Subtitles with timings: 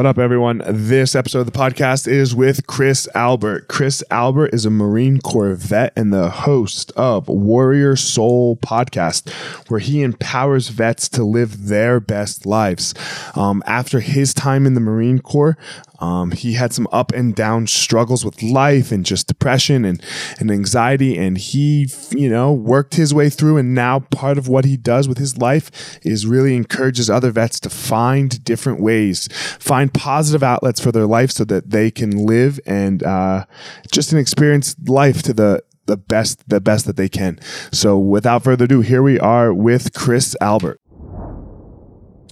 [0.00, 0.62] What up, everyone?
[0.66, 3.68] This episode of the podcast is with Chris Albert.
[3.68, 9.30] Chris Albert is a Marine Corps vet and the host of Warrior Soul podcast,
[9.68, 12.94] where he empowers vets to live their best lives.
[13.34, 15.58] Um, after his time in the Marine Corps,
[16.00, 20.02] um, he had some up and down struggles with life and just depression and,
[20.38, 21.16] and anxiety.
[21.18, 23.58] And he, you know, worked his way through.
[23.58, 27.60] And now part of what he does with his life is really encourages other vets
[27.60, 29.28] to find different ways,
[29.58, 33.44] find positive outlets for their life so that they can live and uh,
[33.92, 37.38] just an experience life to the, the best, the best that they can.
[37.72, 40.80] So without further ado, here we are with Chris Albert.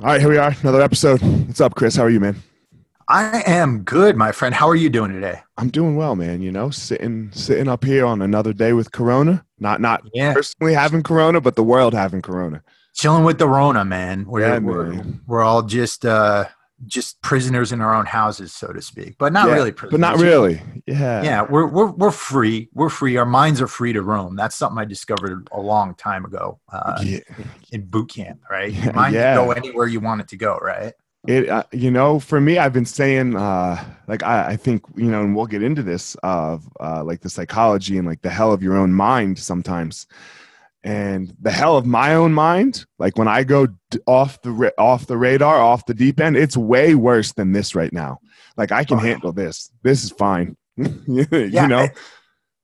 [0.00, 1.20] All right, here we are, another episode.
[1.22, 1.96] What's up, Chris?
[1.96, 2.36] How are you, man?
[3.08, 4.54] I am good, my friend.
[4.54, 5.40] How are you doing today?
[5.56, 6.42] I'm doing well, man.
[6.42, 9.44] You know, sitting sitting up here on another day with Corona.
[9.58, 10.34] Not not yeah.
[10.34, 12.62] personally having Corona, but the world having Corona.
[12.94, 14.26] Chilling with the Rona, man.
[14.26, 15.20] We're yeah, we're, man.
[15.26, 16.44] we're all just uh
[16.86, 19.16] just prisoners in our own houses, so to speak.
[19.18, 20.00] But not yeah, really prisoners.
[20.00, 20.62] But not really.
[20.86, 21.22] Yeah.
[21.22, 22.68] Yeah, we're we're we're free.
[22.72, 23.16] We're free.
[23.16, 24.36] Our minds are free to roam.
[24.36, 27.18] That's something I discovered a long time ago uh, yeah.
[27.36, 28.40] in, in, boot camp.
[28.50, 29.36] Right, your mind yeah.
[29.36, 30.56] can go anywhere you want it to go.
[30.58, 30.94] Right
[31.26, 35.10] it uh, you know for me i've been saying uh like I, I think you
[35.10, 38.52] know and we'll get into this of uh like the psychology and like the hell
[38.52, 40.06] of your own mind sometimes
[40.84, 43.66] and the hell of my own mind like when i go
[44.06, 47.92] off the off the radar off the deep end it's way worse than this right
[47.92, 48.18] now.
[48.56, 49.70] Like i can oh, handle this.
[49.82, 50.56] This is fine.
[50.76, 51.88] You yeah, know?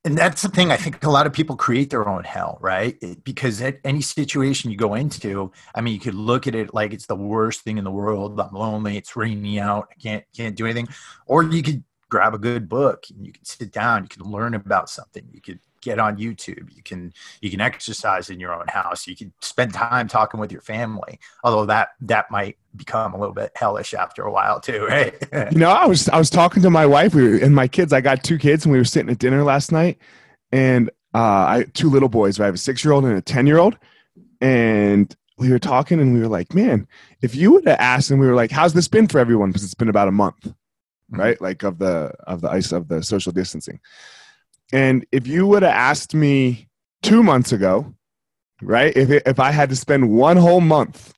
[0.05, 2.97] and that's the thing i think a lot of people create their own hell right?
[3.25, 6.93] Because at any situation you go into i mean you could look at it like
[6.93, 8.39] it's the worst thing in the world.
[8.39, 8.97] I'm lonely.
[8.97, 9.89] It's raining out.
[9.91, 10.89] I can't can't do anything.
[11.27, 14.54] Or you could grab a good book and you can sit down you can learn
[14.54, 16.74] about something you could get on YouTube.
[16.74, 19.06] You can you can exercise in your own house.
[19.06, 21.21] You can spend time talking with your family.
[21.45, 25.15] Although that that might become a little bit hellish after a while too, right?
[25.53, 27.92] you know, I was I was talking to my wife we were, and my kids.
[27.92, 29.98] I got two kids, and we were sitting at dinner last night,
[30.50, 32.41] and uh, I two little boys.
[32.41, 33.78] I have a six year old and a ten year old,
[34.41, 36.89] and we were talking, and we were like, man,
[37.21, 39.50] if you would have asked, and we were like, how's this been for everyone?
[39.50, 40.53] Because it's been about a month,
[41.10, 41.21] mm-hmm.
[41.21, 41.41] right?
[41.41, 43.80] Like of the of the ice of the social distancing
[44.72, 46.68] and if you would have asked me
[47.03, 47.95] two months ago,
[48.62, 51.12] right, if, it, if I had to spend one whole month,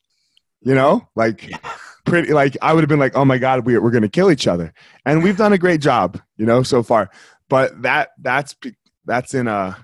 [0.61, 1.51] you know, like
[2.05, 4.47] pretty like I would have been like, oh my god, we, we're gonna kill each
[4.47, 4.73] other,
[5.05, 7.09] and we've done a great job, you know, so far.
[7.49, 8.55] But that that's
[9.05, 9.77] that's in a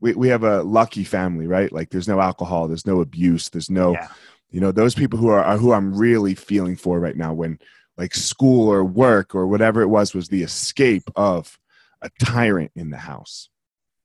[0.00, 1.72] we we have a lucky family, right?
[1.72, 4.08] Like there's no alcohol, there's no abuse, there's no, Yeah.
[4.50, 7.58] you know, those people who are, are who I'm really feeling for right now when
[8.00, 11.58] like school or work or whatever it was was the escape of
[12.00, 13.50] a tyrant in the house.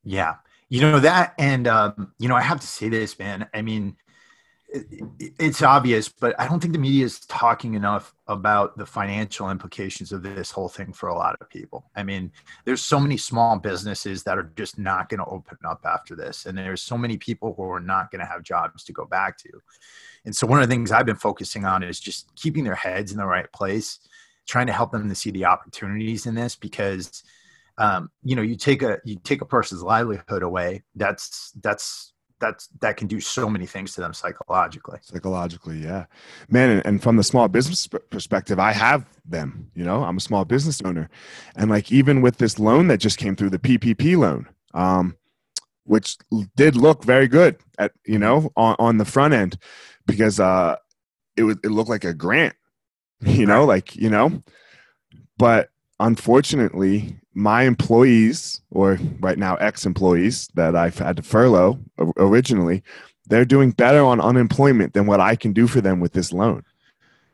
[0.04, 0.36] Yeah.
[0.68, 3.48] You know that, and um, you know, I have to say this, man.
[3.54, 3.96] I mean,
[5.40, 10.12] it's obvious, but I don't think the media is talking enough about the financial implications
[10.12, 11.90] of this whole thing for a lot of people.
[11.96, 12.32] I mean,
[12.66, 16.46] there's so many small businesses that are just not going to open up after this,
[16.46, 19.38] and there's so many people who are not going to have jobs to go back
[19.40, 19.50] to.
[20.26, 23.12] And so, one of the things I've been focusing on is just keeping their heads
[23.12, 24.00] in the right place,
[24.48, 27.24] trying to help them to see the opportunities in this because
[27.78, 32.68] um, you know you take a you take a person's livelihood away that's that's that's
[32.82, 35.00] that can do so many things to them psychologically.
[35.02, 36.06] Psychologically, yeah,
[36.50, 36.70] man.
[36.70, 39.72] And, and from the small business perspective, I have them.
[39.76, 41.10] You know, I'm a small business owner,
[41.56, 45.16] and like even with this loan that just came through, the PPP loan, um,
[45.86, 46.18] which
[46.56, 49.58] did look very good at you know on, on the front end,
[50.06, 50.76] because uh,
[51.38, 52.56] it was it looked like a grant,
[53.22, 54.44] you know, like you know,
[55.38, 61.80] but unfortunately, my employees or right now ex-employees that I've had to furlough
[62.18, 62.82] originally
[63.28, 66.64] they're doing better on unemployment than what I can do for them with this loan.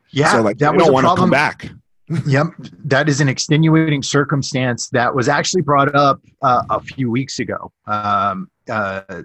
[0.09, 1.69] yeah so like that they was don't a want to come back.
[2.27, 2.47] yep
[2.83, 7.71] that is an extenuating circumstance that was actually brought up uh, a few weeks ago
[7.85, 9.21] um, uh,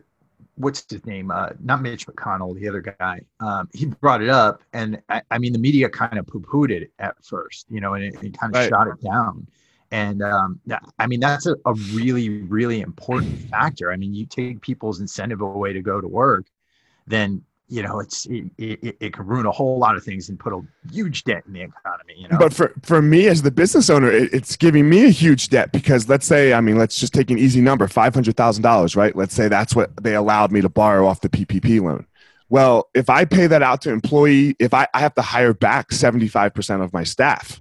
[0.56, 1.30] what's his name?
[1.30, 3.20] Uh, not mitch mcconnell the other guy.
[3.40, 6.92] Um, he brought it up and I, I mean the media kind of poo-pooed it
[6.98, 8.62] at first you know and it, it kind of Right.
[8.62, 9.46] shot it down.
[9.92, 10.60] And um,
[10.98, 13.92] i mean that's a, a really really important factor.
[13.92, 16.46] I mean you take people's incentive away to go to work
[17.06, 20.38] then you know it's it, it, it can ruin a whole lot of things and
[20.38, 20.60] put a
[20.92, 24.10] huge debt in the economy you know But for, for me as the business owner,
[24.10, 27.30] it, it's giving me a huge debt because let's say, I mean, let's just take
[27.30, 29.16] an easy number, $500,000, right?
[29.16, 32.06] Let's say that's what they allowed me to borrow off the PPP loan.
[32.48, 35.90] Well, if I pay that out to employee, if I, I have to hire back
[35.90, 37.60] 75% of my staff,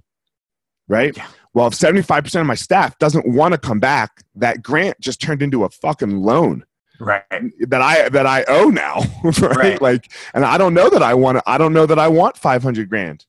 [0.88, 1.16] right?
[1.16, 1.26] Yeah.
[1.54, 5.42] Well, if 75% of my staff doesn't want to come back, that grant just turned
[5.42, 6.64] into a fucking loan.
[7.00, 7.22] Right
[7.68, 9.56] that I that I owe now, right?
[9.56, 9.82] Right.
[9.82, 11.42] Like, and I don't know that I want.
[11.46, 13.24] I don't know that I want five hundred grand.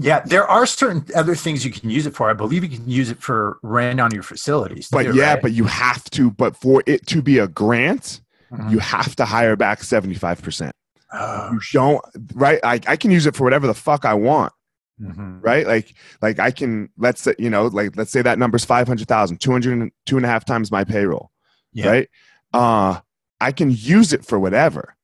[0.00, 2.88] yeah there are certain other things you can use it for i believe you can
[2.88, 5.42] use it for rent on your facilities But too, yeah, right?
[5.42, 6.30] but you have to.
[6.30, 8.20] But for it to be a grant,
[8.52, 8.70] Mhm.
[8.70, 10.74] you have to hire back seventy five percent.
[11.12, 12.00] Oh, You don't,
[12.34, 12.60] right?
[12.62, 14.52] I I can use it for whatever the fuck I want,
[15.00, 15.40] mhm.
[15.42, 15.66] right?
[15.66, 16.88] Like like I can.
[16.96, 20.16] Let's say you know, like let's say that number's five hundred thousand, two hundred two
[20.16, 21.30] and a half times my payroll,
[21.72, 21.90] Yeah.
[21.90, 22.08] right?
[22.52, 23.00] Uh,
[23.40, 24.96] I can use it for whatever.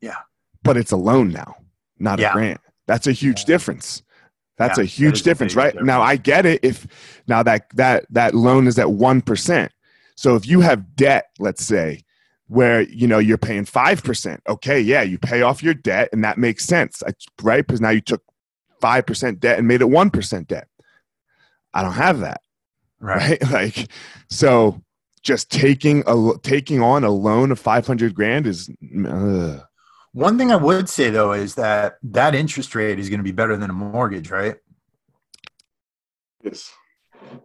[0.00, 0.16] Yeah.
[0.62, 1.56] But it's a loan now,
[1.98, 2.30] not Yeah.
[2.30, 2.60] a grant.
[2.86, 3.46] That's a huge Yeah.
[3.46, 4.02] difference.
[4.58, 5.72] That's Yeah, a huge a difference, big right?
[5.72, 5.86] difference.
[5.86, 6.86] Now I get it if
[7.26, 9.72] now that that that loan is at 1%.
[10.14, 12.02] So if you have debt, let's say,
[12.46, 16.36] where you know you're paying 5%, okay, yeah, you pay off your debt and that
[16.38, 17.02] makes sense,
[17.42, 17.66] right?
[17.66, 18.22] Because now you took
[18.80, 20.68] 5% debt and made it 1% debt.
[21.72, 22.42] I don't have that
[23.00, 23.50] right right?
[23.50, 23.90] Like,
[24.28, 24.82] so
[25.22, 28.70] just taking a taking on a loan of five hundred grand is
[29.06, 29.60] ugh.
[30.12, 33.32] one thing i would say though is that that interest rate is going to be
[33.32, 34.56] better than a mortgage right
[36.42, 36.72] Yes.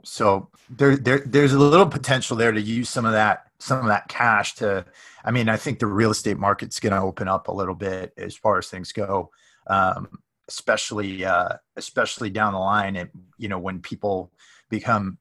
[0.04, 3.86] so there, there there's a little potential there to use some of that some of
[3.88, 4.86] that cash to
[5.24, 8.12] i mean i think the real estate market's going to open up a little bit
[8.18, 9.30] as far as things go
[9.68, 10.08] um,
[10.48, 14.32] especially uh, especially down the line and you know when people
[14.70, 15.18] become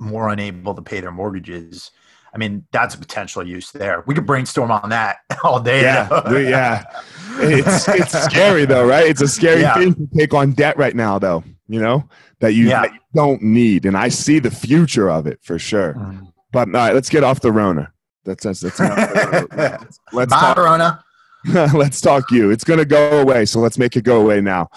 [0.00, 1.90] more unable to pay their mortgages
[2.34, 6.08] i mean that's a potential use there we could brainstorm on that all day Yeah,
[6.38, 6.84] yeah.
[7.42, 9.06] It's it's scary though, right?
[9.06, 9.74] It's a scary Yeah.
[9.74, 11.44] thing to take on debt right now, though.
[11.68, 12.08] You know
[12.40, 12.82] that you, Yeah.
[12.82, 15.94] that you don't need, and I see the future of it for sure.
[15.94, 16.32] Mhm.
[16.52, 17.92] But all right, let's get off the Rona.
[18.24, 19.86] That's that's, that's enough.
[20.12, 20.56] let's Bye, talk.
[20.56, 21.04] Rona.
[21.72, 22.50] let's talk you.
[22.50, 24.68] It's gonna go away, so let's make it go away now.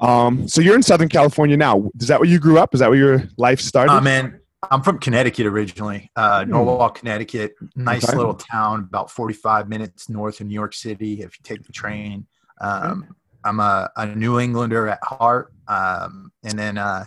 [0.00, 1.88] Um, so you're in Southern California now.
[2.00, 2.74] Is that where you grew up?
[2.74, 3.92] Is that where your life started?
[3.92, 4.40] I'm in.
[4.70, 6.50] I'm from Connecticut originally, uh, Hmm.
[6.52, 7.54] Norwalk, Connecticut.
[7.74, 8.16] Nice Okay.
[8.16, 12.26] little town, about 45 minutes north of New York City if you take the train.
[12.60, 13.14] Um,
[13.44, 17.06] I'm a, a New Englander at heart, um, and then uh,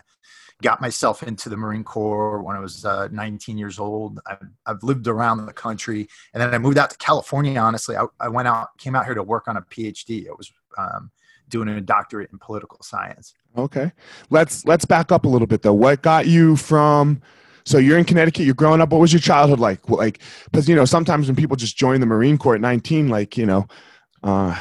[0.61, 4.19] got myself into the Marine Corps when I was uh, 19 years old.
[4.25, 7.57] I've, I've lived around the country, and then I moved out to California.
[7.57, 10.27] Honestly, I, I went out, came out here to work on a PhD.
[10.27, 11.09] I was um,
[11.47, 13.33] doing a doctorate in political science.
[13.57, 13.93] Okay.
[14.29, 15.73] Let's let's back up a little bit though.
[15.73, 17.21] What got you from
[17.65, 18.89] so you're in Connecticut, you're growing up.
[18.89, 19.89] What was your childhood like?
[19.89, 23.37] Like because you know, sometimes when people just join the Marine Corps at 19, like,
[23.37, 23.67] you know,
[24.23, 24.57] uh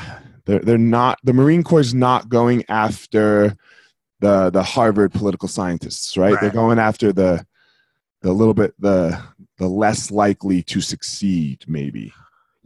[0.47, 3.57] they're they're not the Marine Corps is not going after
[4.21, 6.33] the the Harvard political scientists, right?
[6.33, 6.41] Right.
[6.41, 7.47] They're going after the
[8.23, 9.21] the little bit the
[9.59, 12.13] the less likely to succeed, maybe.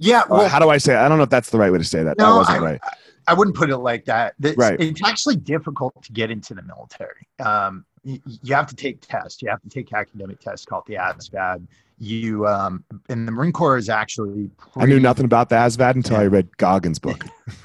[0.01, 0.95] Yeah, well, how do I say?
[0.95, 0.99] It?
[0.99, 2.17] I don't know if that's the right way to say that.
[2.17, 2.81] that wasn't I- right.
[3.29, 4.35] I wouldn't put it like that.
[4.39, 4.81] That's- Right.
[4.81, 7.29] It's actually difficult to get into the military.
[7.41, 9.43] Um, you, you have to take tests.
[9.43, 11.67] You have to take academic tests called the ASVAB.
[12.01, 14.51] You um, and the Marine Corps is actually.
[14.77, 17.25] I knew nothing about the ASVAB until I read Goggins' book.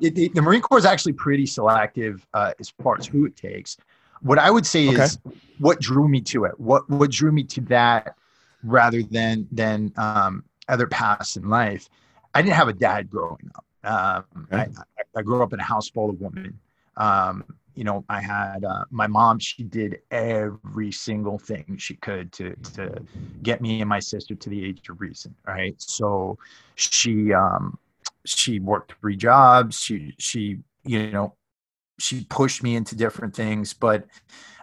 [0.00, 3.36] It, the, the Marine Corps is actually pretty selective uh, as far as who it
[3.36, 3.76] takes.
[4.22, 5.02] What I would say Okay.
[5.02, 5.18] is
[5.58, 6.58] what drew me to it.
[6.58, 8.14] What what drew me to that
[8.64, 11.88] rather than than um, other paths in life.
[12.34, 13.64] I didn't have a dad growing up.
[13.84, 14.72] Um, I, Okay.
[14.98, 16.58] I, I grew up in a house full of women.
[16.96, 19.38] Um, you know, I had uh, my mom.
[19.38, 23.02] She did every single thing she could to to
[23.42, 25.34] get me and my sister to the age of reason.
[25.46, 25.74] Right.
[25.80, 26.38] So
[26.74, 27.78] she um,
[28.26, 29.80] she worked three jobs.
[29.80, 31.34] She she you know
[31.98, 34.06] she pushed me into different things, but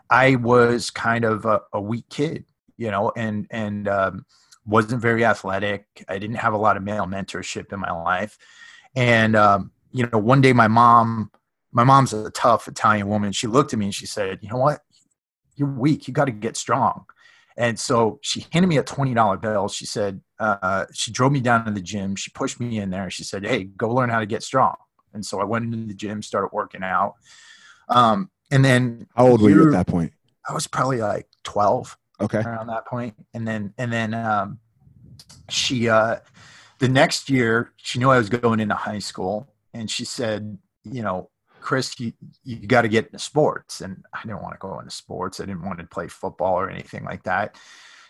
[0.10, 2.46] I was kind of a, a weak kid,
[2.78, 4.26] you know, and and um,
[4.66, 5.86] wasn't very athletic.
[6.08, 8.38] I didn't have a lot of male mentorship in my life,
[8.96, 11.32] and um, you know, one day my mom,
[11.72, 13.32] my mom's a tough Italian woman.
[13.32, 14.82] She looked at me and she said, "You know what?
[15.56, 16.08] You're weak.
[16.08, 17.06] You got to get strong."
[17.58, 19.68] And so she handed me a twenty dollar bill.
[19.68, 22.16] She said, uh, she drove me down to the gym.
[22.16, 23.10] She pushed me in there.
[23.10, 24.76] She said, "Hey, go learn how to get strong."
[25.14, 27.16] And so I went into the gym, started working out.
[27.90, 30.14] Um, and then How old were you at that point?
[30.48, 32.40] I was probably like twelve Okay.
[32.40, 33.16] around that point.
[33.16, 34.60] point and then and then um
[35.50, 36.18] she uh
[36.80, 41.02] the next year she knew i was going into high school and she said you
[41.02, 41.30] know
[41.62, 44.92] chris you, you got to get into sports and i didn't want to go into
[44.92, 47.56] sports i didn't want to play football or anything like that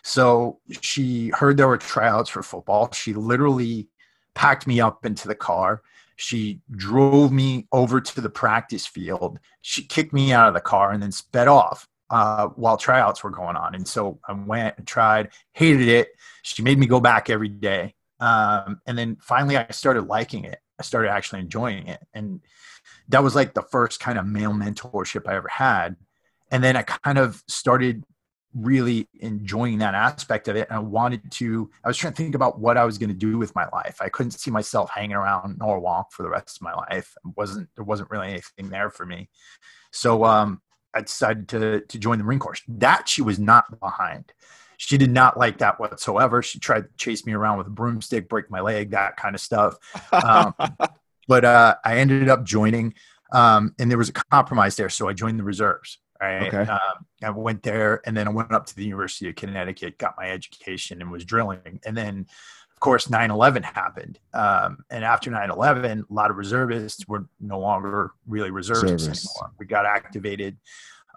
[0.02, 3.88] so she heard there were tryouts for football she literally
[4.34, 5.82] packed me up into the car
[6.16, 10.92] she drove me over to the practice field she kicked me out of the car
[10.92, 13.74] and then sped off uh, while tryouts were going on.
[13.74, 16.08] And so I went and tried, hated it.
[16.42, 17.94] She made me go back every day.
[18.20, 20.58] Um, and then finally I started liking it.
[20.78, 22.00] I started actually enjoying it.
[22.14, 22.40] And
[23.08, 25.96] that was like the first kind of male mentorship I ever had.
[26.50, 28.04] And then I kind of started
[28.54, 30.68] really enjoying that aspect of it.
[30.68, 33.14] And I wanted to, I was trying to think about what I was going to
[33.14, 33.98] do with my life.
[34.00, 37.14] I couldn't see myself hanging around Norwalk for the rest of my life.
[37.24, 39.28] It wasn't, there wasn't really anything there for me.
[39.92, 40.60] So, um,
[40.92, 42.56] I decided to to join the Marine Corps.
[42.68, 44.32] That she was not behind.
[44.82, 46.40] She did not like that whatsoever.
[46.42, 49.40] She tried to chase me around with a broomstick, break my leg, that kind of
[49.42, 49.76] stuff.
[50.10, 50.54] Um,
[51.28, 52.94] but uh, I ended up joining,
[53.30, 55.98] um, and there was a compromise there, so I joined the reserves.
[56.18, 56.46] Right.
[56.46, 56.70] Okay.
[56.72, 60.14] Um, I went there, and then I went up to the University of Connecticut, got
[60.16, 61.80] my education, and was drilling.
[61.84, 62.26] And then,
[62.72, 64.18] of course, 9/11 happened.
[64.32, 69.36] Um, and after 9/11, a lot of reservists were no longer really reservists Reservists.
[69.36, 69.52] anymore.
[69.58, 70.56] We got activated.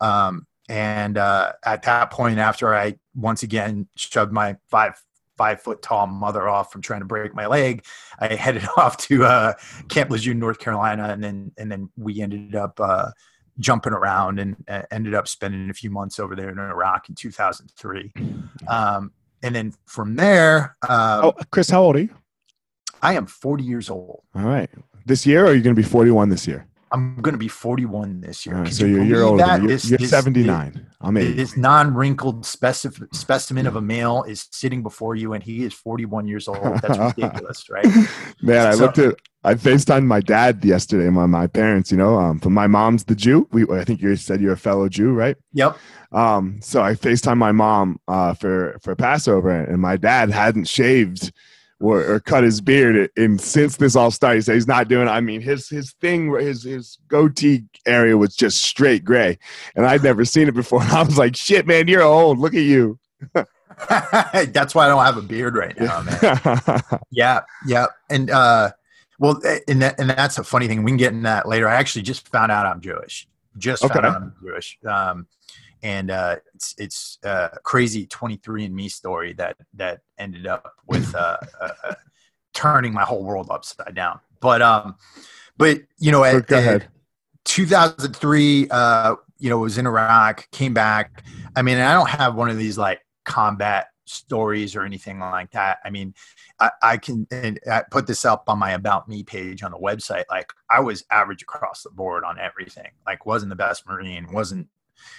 [0.01, 5.01] Um, and uh, at that point, after I once again shoved my five
[5.37, 7.85] five foot tall mother off from trying to break my leg,
[8.19, 9.53] I headed off to uh,
[9.89, 13.11] Camp Lejeune, North Carolina, and then and then we ended up uh,
[13.59, 17.15] jumping around and uh, ended up spending a few months over there in Iraq in
[17.15, 18.11] 2003.
[18.67, 22.09] Um, and then from there, uh, oh, Chris, how old are you?
[23.01, 24.23] I am 40 years old.
[24.33, 24.69] All right.
[25.05, 26.65] This year, or are you going to be 41 this year?
[26.93, 28.55] I'm going to be 41 this year.
[28.55, 29.43] Right, so you you're, you're older.
[29.43, 29.59] that?
[29.61, 30.87] You're, This- you're this- 79.
[31.01, 31.33] I'm 80.
[31.33, 36.27] This non-wrinkled specif- specimen of a male is sitting before you, and he is 41
[36.27, 36.63] years old.
[36.81, 37.85] That's ridiculous, right?
[38.41, 39.15] Man, I So- looked at.
[39.45, 41.09] I FaceTimed my dad yesterday.
[41.09, 43.45] My my parents, you know, um, my mom's the Jew.
[43.51, 45.35] We I think you said you're a fellow Jew, right?
[45.51, 45.77] Yep.
[46.13, 51.33] Um, so I FaceTimed my mom uh, for for Passover, and my dad hadn't shaved
[51.83, 53.09] or, or cut his beard.
[53.17, 55.07] And since this all started, he said he's not doing.
[55.07, 55.11] it.
[55.11, 59.37] I mean, his his thing, his his goatee area was just straight gray,
[59.75, 60.81] and I'd never seen it before.
[60.81, 62.39] And I was like, "Shit, man, you're old.
[62.39, 62.97] Look at you."
[63.89, 66.81] That's why I don't have a beard right now, man.
[67.11, 68.71] Yeah, yeah, and uh,
[69.19, 70.83] well, and that, and that's a funny thing.
[70.83, 71.67] We can get in that later.
[71.67, 73.27] I actually just found out I'm Jewish.
[73.57, 74.07] Just found Okay.
[74.07, 74.77] out I'm Jewish.
[74.85, 75.27] Um,
[75.83, 80.73] and uh, it's it's uh, a crazy 23 and Me story that that ended up
[80.87, 81.93] with uh, uh,
[82.53, 84.19] turning my whole world upside down.
[84.39, 84.95] But um,
[85.57, 86.87] but you know, at, at
[87.45, 91.23] 2003, uh, you know, was in Iraq, came back.
[91.55, 95.79] I mean, I don't have one of these like combat stories or anything like that.
[95.83, 96.13] I mean,
[96.59, 99.77] I, I can and I put this up on my About Me page on the
[99.77, 100.23] website.
[100.29, 102.91] Like, I was average across the board on everything.
[103.05, 104.67] Like, wasn't the best Marine, wasn't,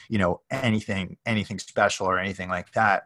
[0.09, 3.05] you know, anything, anything special or anything like that.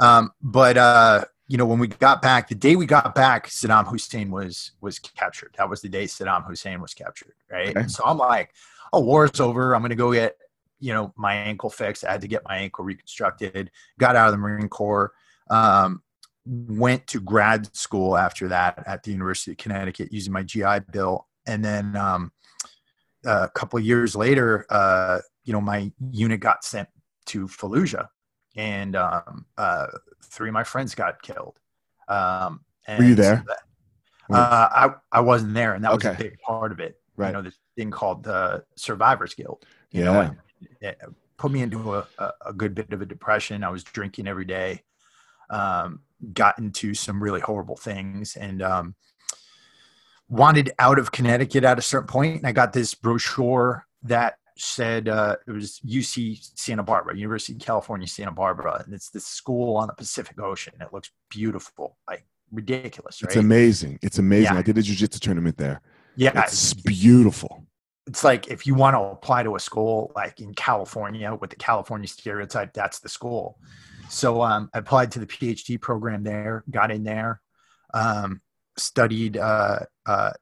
[0.00, 3.86] Um, but uh, you know, when we got back, the day we got back, Saddam
[3.86, 5.54] Hussein was was captured.
[5.58, 7.76] That was the day Saddam Hussein was captured, right?
[7.76, 7.88] Okay.
[7.88, 8.52] So I'm like,
[8.92, 9.74] oh, war's over.
[9.74, 10.36] I'm going to go get,
[10.78, 12.04] you know, my ankle fixed.
[12.04, 13.70] I had to get my ankle reconstructed.
[13.98, 15.12] Got out of the Marine Corps.
[15.50, 16.02] Um,
[16.44, 21.26] went to grad school after that at the University of Connecticut using my GI Bill,
[21.46, 22.30] and then um,
[23.24, 26.90] a couple of years later, uh, you know, my unit got sent
[27.24, 28.08] to Fallujah,
[28.54, 29.86] and um, uh,
[30.26, 31.58] three of my friends got killed.
[32.06, 33.38] Um, Were you there?
[33.38, 33.54] So
[34.28, 37.00] that, uh, I I wasn't there, and that was a big part of it.
[37.16, 37.28] Right.
[37.28, 39.64] You know, this thing called the Survivors Guilt.
[39.90, 40.12] You Yeah.
[40.12, 40.36] know, and
[40.82, 41.00] it
[41.38, 43.64] put me into a, a, a good bit of a depression.
[43.64, 44.82] I was drinking every day.
[45.48, 46.00] Um,
[46.34, 48.94] got into some really horrible things, and um,
[50.28, 52.36] wanted out of Connecticut at a certain point.
[52.36, 57.60] And I got this brochure that said uh, it was UC Santa Barbara, University of
[57.60, 60.74] California, Santa Barbara, and it's this school on the Pacific Ocean.
[60.80, 63.28] It looks beautiful, like ridiculous, right?
[63.28, 63.98] It's amazing.
[64.02, 64.54] It's amazing.
[64.54, 64.58] Yeah.
[64.58, 65.80] I did a jujitsu tournament there.
[66.16, 67.64] yeah, It's beautiful.
[68.06, 71.56] it's like if you want to apply to a school like in California with the
[71.56, 73.58] California stereotype, that's the school.
[74.08, 77.40] So um, I applied to the PhD program there, got in there,
[77.94, 78.40] um,
[78.76, 80.32] studied uh, uh,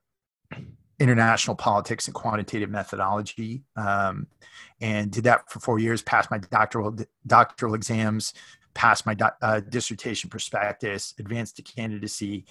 [0.98, 4.26] international politics and quantitative methodology, um,
[4.80, 6.02] and did that for four years.
[6.02, 8.32] Passed my doctoral doctoral exams,
[8.74, 12.44] passed my uh, dissertation prospectus, advanced to candidacy,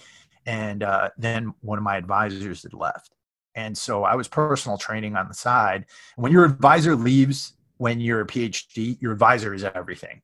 [0.46, 3.12] and uh, then one of my advisors had left.
[3.54, 5.86] And so I was personal training on the side.
[6.16, 10.20] When your advisor leaves, when you're a PhD, your advisor is everything.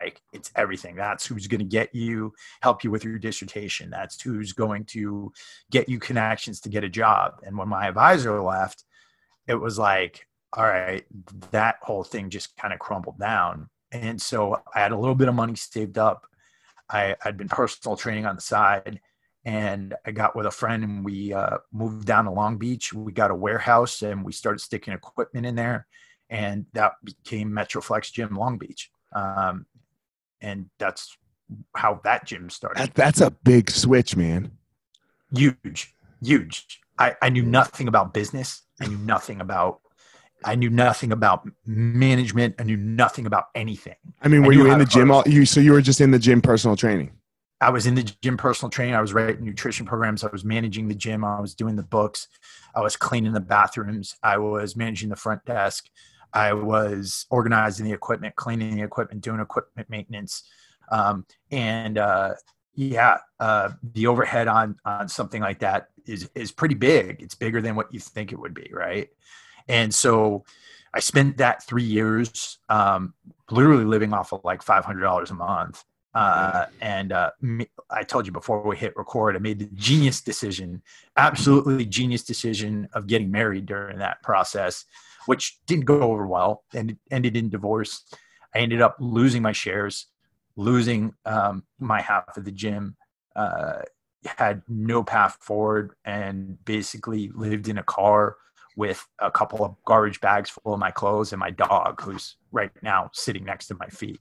[0.00, 0.96] Like it's everything.
[0.96, 3.90] That's who's going to get you, help you with your dissertation.
[3.90, 5.32] That's who's going to
[5.70, 7.40] get you connections to get a job.
[7.44, 8.84] And when my advisor left,
[9.46, 11.04] it was like, all right,
[11.50, 13.68] that whole thing just kind of crumbled down.
[13.92, 16.26] And so I had a little bit of money saved up.
[16.88, 19.00] I, I'd been personal training on the side
[19.46, 22.92] and I got with a friend and we uh, moved down to Long Beach.
[22.92, 25.86] We got a warehouse and we started sticking equipment in there,
[26.28, 28.90] and that became Metroflex Gym Long Beach.
[29.16, 29.66] Um,
[30.40, 31.16] and that's
[31.74, 32.80] how that gym started.
[32.80, 34.52] That, that's a big switch, man.
[35.34, 36.80] huge, huge.
[36.98, 38.62] I, I knew nothing about business.
[38.80, 39.80] I knew nothing about.
[40.44, 42.56] I knew nothing about management.
[42.58, 43.96] I knew nothing about anything.
[44.20, 45.10] I mean, were knew you in the gym?
[45.10, 47.12] All, you so you were just in the gym personal training.
[47.60, 48.94] I was in the gym personal training.
[48.94, 50.22] I was writing nutrition programs.
[50.22, 51.24] I was managing the gym.
[51.24, 52.28] I was doing the books.
[52.74, 54.14] I was cleaning the bathrooms.
[54.22, 55.88] I was managing the front desk.
[56.36, 60.42] I was organizing the equipment, cleaning the equipment, doing equipment maintenance.
[60.92, 62.34] Um, and uh,
[62.74, 67.22] yeah, uh, the overhead on on something like that is is pretty big.
[67.22, 69.08] It's bigger than what you think it would be, right?
[69.66, 70.44] And so
[70.92, 73.14] I spent that three years um,
[73.50, 75.84] literally living off of like five hundred dollars a month.
[76.14, 77.30] Uh, and uh,
[77.90, 80.82] I told you before we hit record, I made the genius decision,
[81.16, 84.86] absolutely genius decision of getting married during that process,
[85.26, 88.02] which didn't go over well and ended in divorce.
[88.54, 90.06] I ended up losing my shares,
[90.56, 92.96] losing um, my half of the gym,
[93.34, 93.82] uh,
[94.24, 98.36] had no path forward, and basically lived in a car
[98.76, 102.70] with a couple of garbage bags full of my clothes and my dog, who's right
[102.82, 104.20] now sitting next to my feet.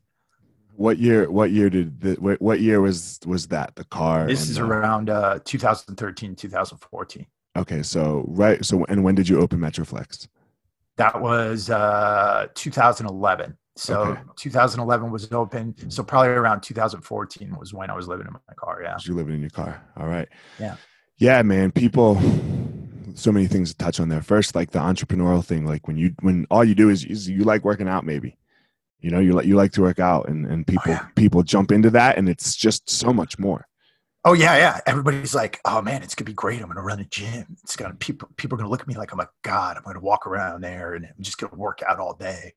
[0.75, 1.29] What year?
[1.31, 4.27] What year did the, what, what year was was that the car?
[4.27, 7.25] This is the- around uh, 2013, 2014.
[7.57, 8.63] Okay, so right.
[8.65, 10.27] So and when did you open Metroflex?
[10.97, 13.57] That was uh, 2011.
[13.77, 14.21] So Okay.
[14.37, 15.75] 2011 was open.
[15.89, 18.81] So probably around 2014 was when I was living in my car.
[18.81, 18.97] Yeah.
[19.03, 19.83] You're living in your car.
[19.97, 20.29] All right.
[20.59, 20.77] Yeah.
[21.17, 21.71] Yeah, man.
[21.71, 22.19] People.
[23.15, 24.21] So many things to touch on there.
[24.21, 25.65] First, like the entrepreneurial thing.
[25.65, 28.37] Like when you when all you do is, is you like working out, maybe.
[28.99, 31.05] You know, you like you like to work out, and and people yeah.
[31.15, 33.67] people jump into that, and it's just so much more.
[34.27, 34.79] Oh yeah, yeah.
[34.87, 36.59] Everybody's like, "Oh man, it's gonna be great.
[36.61, 37.57] I'm gonna run a gym.
[37.63, 39.77] It's gonna people people are gonna look at me like I'm a god.
[39.77, 42.53] I'm gonna walk around there and I'm just gonna work out all day."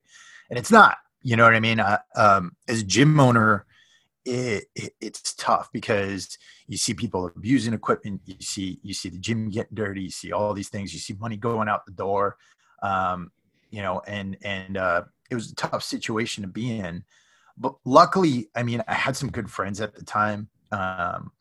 [0.51, 0.97] And it's not.
[1.23, 1.81] You know what I mean?
[1.81, 3.67] Uh, um, as a gym owner,
[4.25, 8.23] it, it it's tough because you see people abusing equipment.
[8.27, 10.03] You see you see the gym getting dirty.
[10.03, 10.95] You see all these things.
[10.95, 12.37] You see money going out the door.
[12.83, 13.33] Um,
[13.71, 17.05] you know, and and uh, it was a tough situation to be in.
[17.59, 20.49] But luckily, I mean, I had some good friends at the time.
[20.73, 21.33] Um,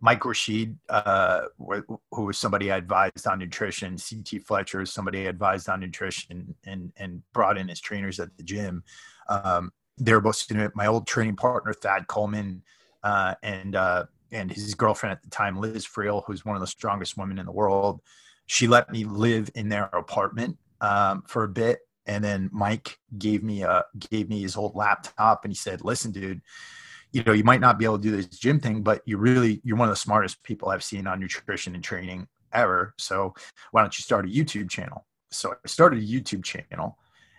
[0.00, 5.30] Mike Rashid, uh, who was somebody I advised on nutrition, CT Fletcher is somebody I
[5.30, 8.82] advised on nutrition and, and brought in as trainers at the gym.
[9.28, 12.62] Um, they were both my old training partner, Thad Coleman,
[13.02, 16.66] uh, and, uh, and his girlfriend at the time, Liz Freel, who's one of the
[16.66, 18.00] strongest women in the world.
[18.46, 21.80] She let me live in their apartment um, for a bit.
[22.06, 26.12] And then Mike gave me a, gave me his old laptop and he said, listen,
[26.12, 26.40] dude,
[27.12, 29.60] you know, you might not be able to do this gym thing, but you really,
[29.64, 32.94] you're one of the smartest people I've seen on nutrition and training ever.
[32.98, 33.34] So
[33.70, 35.06] why don't you start a YouTube channel?
[35.30, 36.98] So I started a YouTube channel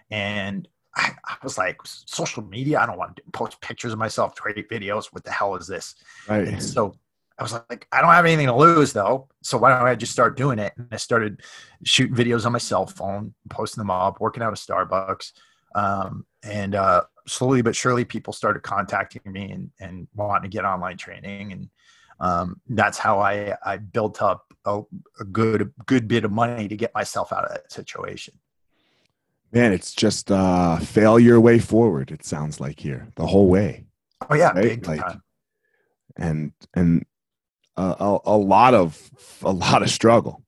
[0.10, 4.36] and I, I, was like, social media, I don't want to post pictures of myself,
[4.36, 5.06] create videos.
[5.12, 5.96] What the hell is this?
[6.28, 6.48] Right.
[6.48, 6.96] And so
[7.38, 9.30] I was like, I don't have anything to lose though.
[9.44, 10.74] So why don't I just start doing it?
[10.76, 11.42] And I started
[11.84, 15.34] shooting videos on my cell phone, posting them up, working out at Starbucks.
[15.76, 20.66] Um, and uh, slowly but surely, people started contacting me and, and wanting to get
[20.66, 21.52] online training.
[21.52, 21.70] And
[22.20, 24.82] um, that's how I, I built up a,
[25.20, 28.34] a good, good bit of money to get myself out of that situation.
[29.52, 32.12] Man, it's just uh, fail your way forward.
[32.12, 33.86] It sounds like here the whole way.
[34.30, 34.64] Oh yeah, right?
[34.64, 35.24] big like, time.
[36.18, 37.06] And and
[37.78, 39.00] a, a, lot of
[39.44, 40.44] a lot of struggle,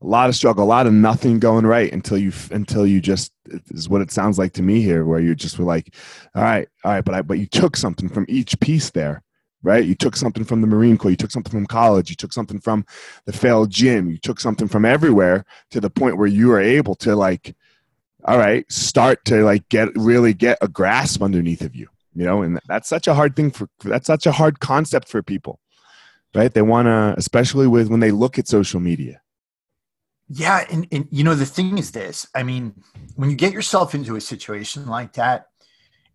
[0.00, 3.32] a lot of struggle, a lot of nothing going right until you until you just
[3.70, 5.94] is what it sounds like to me here, where you just were like,
[6.34, 9.22] all right, all right, but I but you took something from each piece there,
[9.62, 9.84] right?
[9.84, 12.60] You took something from the Marine Corps, you took something from college, you took something
[12.60, 12.86] from
[13.26, 16.94] the failed gym, you took something from everywhere to the point where you are able
[16.96, 17.56] to like,
[18.24, 22.42] all right, start to like get really get a grasp underneath of you, you know,
[22.42, 25.58] and that's such a hard thing for that's such a hard concept for people
[26.34, 26.52] right?
[26.52, 29.22] They want to, especially with when they look at social media.
[30.28, 32.26] Yeah, and, and you know the thing is this.
[32.34, 32.74] I mean,
[33.16, 35.46] when you get yourself into a situation like that,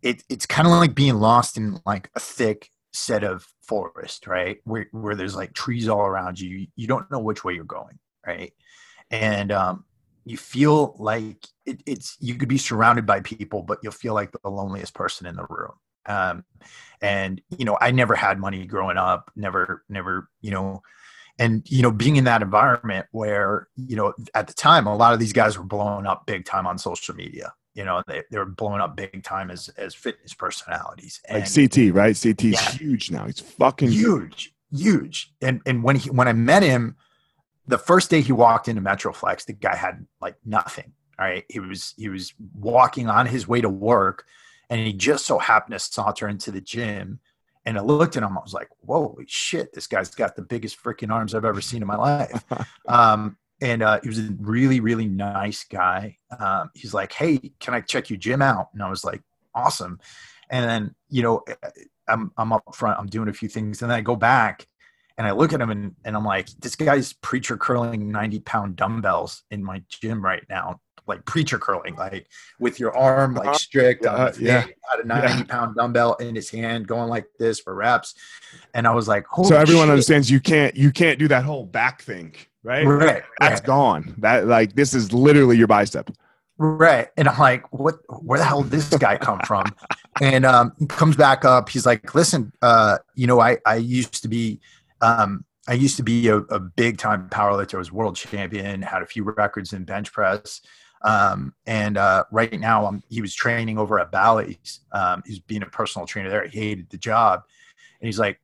[0.01, 4.57] it, it's kind of like being lost in like a thick set of forest, right?
[4.65, 6.67] Where where there's like trees all around you.
[6.75, 8.53] You don't know which way you're going, right?
[9.09, 9.85] And um,
[10.25, 14.31] you feel like it, it's you could be surrounded by people, but you'll feel like
[14.31, 15.73] the loneliest person in the room.
[16.05, 16.43] Um,
[17.01, 19.31] and you know, I never had money growing up.
[19.35, 20.83] Never, never, you know,
[21.39, 25.13] and you know, being in that environment where you know, at the time, a lot
[25.13, 27.53] of these guys were blowing up big time on social media.
[27.73, 31.21] You know, they, they were blowing up big time as as fitness personalities.
[31.27, 32.15] And, like CT, right?
[32.15, 33.25] CT's yeah, huge now.
[33.25, 35.33] He's fucking huge, huge.
[35.41, 36.95] And and when he when I met him,
[37.67, 40.93] the first day he walked into Metroflex, the guy had like nothing.
[41.17, 44.25] All right, he was he was walking on his way to work
[44.69, 47.19] and he just so happened to saunter into the gym.
[47.65, 50.81] And I looked at him, I was like, "Holy shit, this guy's got the biggest
[50.81, 52.43] freaking arms I've ever seen in my life."
[52.87, 56.17] um, and uh, he was a really, really nice guy.
[56.37, 59.21] Um, he's like, "Hey, can I check your gym out?" And I was like,
[59.55, 59.99] "Awesome."
[60.49, 61.43] And then, you know,
[62.07, 64.67] I'm I'm up front, I'm doing a few things, and then I go back
[65.17, 68.75] and I look at him and, and I'm like, this guy's preacher curling 90 pound
[68.75, 72.27] dumbbells in my gym right now like preacher curling, like
[72.59, 73.57] with your arm like uh-huh.
[73.57, 74.61] strict, uh, yeah,
[74.91, 75.43] had a ninety yeah.
[75.43, 78.15] pound dumbbell in his hand, going like this for reps,
[78.73, 79.91] and I was like, so everyone shit.
[79.91, 82.85] understands you can't you can't do that whole back thing, right?
[82.85, 83.63] Right, that's right.
[83.63, 84.15] gone.
[84.19, 86.09] That like this is literally your bicep.
[86.57, 87.07] Right.
[87.17, 89.65] And I'm like, what, where the hell did this guy come from?
[90.21, 91.69] and um, comes back up.
[91.69, 94.61] He's like, listen, uh, you know, I, I used to be,
[95.01, 97.75] um, I used to be a, a big time powerlifter.
[97.75, 100.61] I was world champion, had a few records in bench press.
[101.03, 104.79] Um, and uh, right now, he was training over at Bally's.
[104.91, 106.47] Um, he's being a personal trainer there.
[106.47, 107.43] He hated the job,
[107.99, 108.39] and he's like,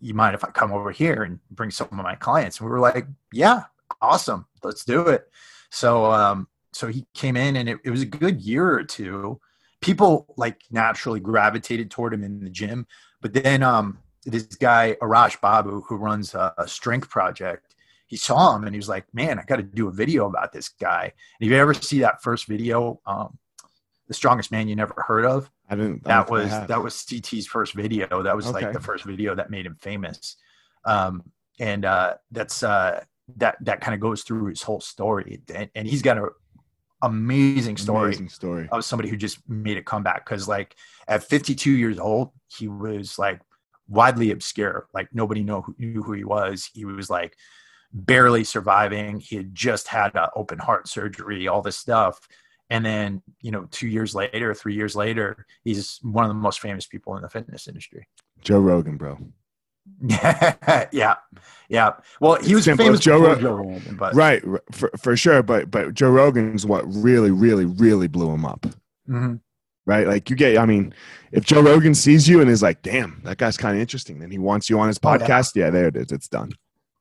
[0.00, 2.72] "You mind if I come over here and bring some of my clients?" And we
[2.72, 3.64] were like, "Yeah,
[4.00, 5.30] awesome, let's do it."
[5.70, 9.40] So, um, so he came in, and it, it was a good year or two.
[9.80, 12.86] People like naturally gravitated toward him in the gym,
[13.20, 17.71] but then um, this guy Arash Babu, who runs a, a strength project,
[18.12, 20.52] he saw him and he was like, "Man, I got to do a video about
[20.52, 23.38] this guy." And if you ever see that first video, um,
[24.06, 26.04] the strongest man you never heard of, I didn't.
[26.04, 28.22] that was that was CT's first video.
[28.22, 28.66] That was okay.
[28.66, 30.36] like the first video that made him famous,
[30.84, 31.22] um,
[31.58, 33.02] and uh, that's uh,
[33.38, 35.40] that that kind of goes through his whole story.
[35.54, 36.28] And, and he's got a
[37.00, 40.26] amazing story, amazing story of somebody who just made a comeback.
[40.26, 40.76] Because like
[41.08, 43.40] at 52 years old, he was like
[43.88, 44.86] widely obscure.
[44.92, 46.68] Like nobody know who, knew who he was.
[46.74, 47.38] He was like
[47.92, 49.20] barely surviving.
[49.20, 52.26] He had just had an open heart surgery, all this stuff.
[52.70, 56.60] And then, you know, two years later, three years later, he's one of the most
[56.60, 58.08] famous people in the fitness industry.
[58.40, 59.18] Joe Rogan, bro.
[60.00, 61.16] yeah, yeah,
[61.68, 61.92] yeah.
[62.20, 62.86] Well, he was Simple.
[62.86, 65.42] famous Joe, Joe Rogan, but right, for, for sure.
[65.42, 68.62] But but Joe Rogan's what really, really, really blew him up.
[69.08, 69.34] Mm-hmm.
[69.84, 70.56] Right, like you get.
[70.56, 70.94] I mean,
[71.32, 74.30] if Joe Rogan sees you and is like, "Damn, that guy's kind of interesting," then
[74.30, 75.52] he wants you on his podcast.
[75.56, 75.64] Oh, yeah.
[75.64, 76.12] yeah, there it is.
[76.12, 76.52] It's done.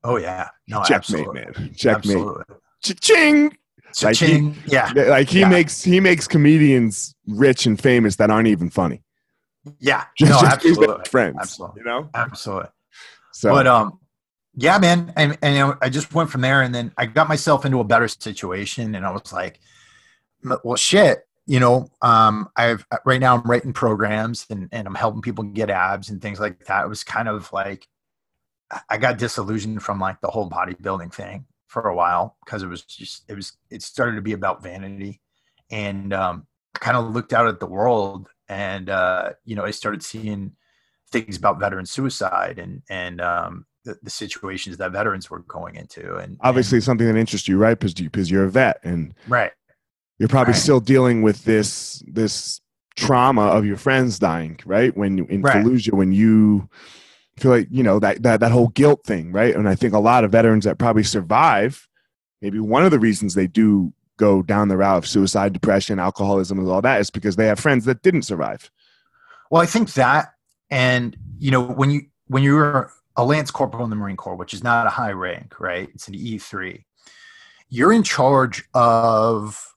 [0.04, 1.42] Oh yeah, no, checkmate, absolutely.
[1.42, 1.74] man.
[1.76, 2.48] Checkmate.
[2.82, 3.58] Cha-ching.
[3.94, 4.48] Cha-ching.
[4.48, 4.92] Like he, yeah.
[4.96, 5.50] Like he yeah.
[5.50, 9.04] makes he makes comedians rich and famous that aren't even funny.
[9.80, 10.06] Yeah.
[10.18, 11.06] Just, no, just absolutely.
[11.10, 11.38] Friends.
[11.40, 11.82] Absolutely.
[11.82, 12.10] You know?
[12.14, 12.70] Absolutely.
[13.34, 14.00] So but um
[14.56, 15.14] yeah, man.
[15.16, 17.80] And and you know, I just went from there and then I got myself into
[17.80, 19.60] a better situation and I was like,
[20.64, 25.22] well shit, you know, um, I've right now I'm writing programs and, and I'm helping
[25.22, 26.86] people get abs and things like that.
[26.86, 27.88] It was kind of like
[28.90, 32.84] I got disillusioned from like the whole bodybuilding thing for a while because it was
[32.84, 35.22] just it was it started to be about vanity,
[35.70, 39.72] and um, I kind of looked out at the world, and uh, you know I
[39.72, 40.54] started seeing
[41.12, 46.18] things about veteran suicide and and um, the, the, situations that veterans were going into,
[46.18, 47.80] and obviously and, something that interests you, right?
[47.80, 49.52] Because because you're a vet, and right,
[50.20, 50.62] you're probably right.
[50.62, 52.62] still dealing with this this
[52.96, 54.96] trauma of your friends dying, right?
[54.96, 55.66] When in right.
[55.66, 56.70] Fallujah, when you
[57.42, 59.56] feel like you know that that that whole guilt thing, right?
[59.56, 61.88] And I think a lot of veterans that probably survive,
[62.42, 66.60] maybe one of the reasons they do go down the route of suicide, depression, alcoholism,
[66.60, 68.70] and all that is because they have friends that didn't survive.
[69.50, 70.34] Well, I think that,
[70.70, 74.54] and you know, when you when you're a lance corporal in the Marine Corps, which
[74.54, 75.90] is not a high rank, right?
[75.94, 76.86] It's an E three.
[77.70, 79.74] You're in charge of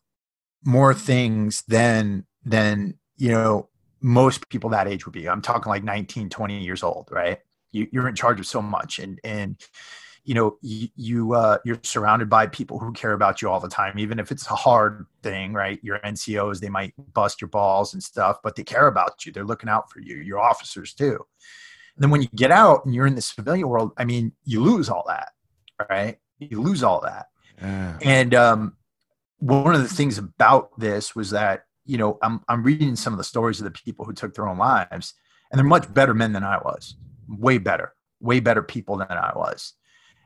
[0.65, 3.71] more things than than you know
[4.05, 5.27] most people that age would be.
[5.27, 7.41] I'm talking like 19, 20 years old, right?
[7.75, 9.61] You, are in charge of so much, and and
[10.25, 13.69] you know you, you uh, you're surrounded by people who care about you all the
[13.69, 15.79] time, even if it's a hard thing, right?
[15.83, 19.33] Your NCOs they might bust your balls and stuff, but they care about you.
[19.33, 20.17] They're looking out for you.
[20.17, 21.19] Your officers too.
[21.97, 24.63] And then when you get out and you're in the civilian world, I mean, you
[24.63, 25.31] lose all that,
[25.89, 26.19] right?
[26.39, 27.27] You lose all that.
[27.61, 27.99] Yeah.
[28.03, 28.77] And um,
[29.39, 33.19] one of the things about this was that you know I'm I'm reading some of
[33.19, 35.15] the stories of the people who took their own lives,
[35.51, 36.97] and they're much better men than I was,
[37.29, 39.75] way better, way better people than I was.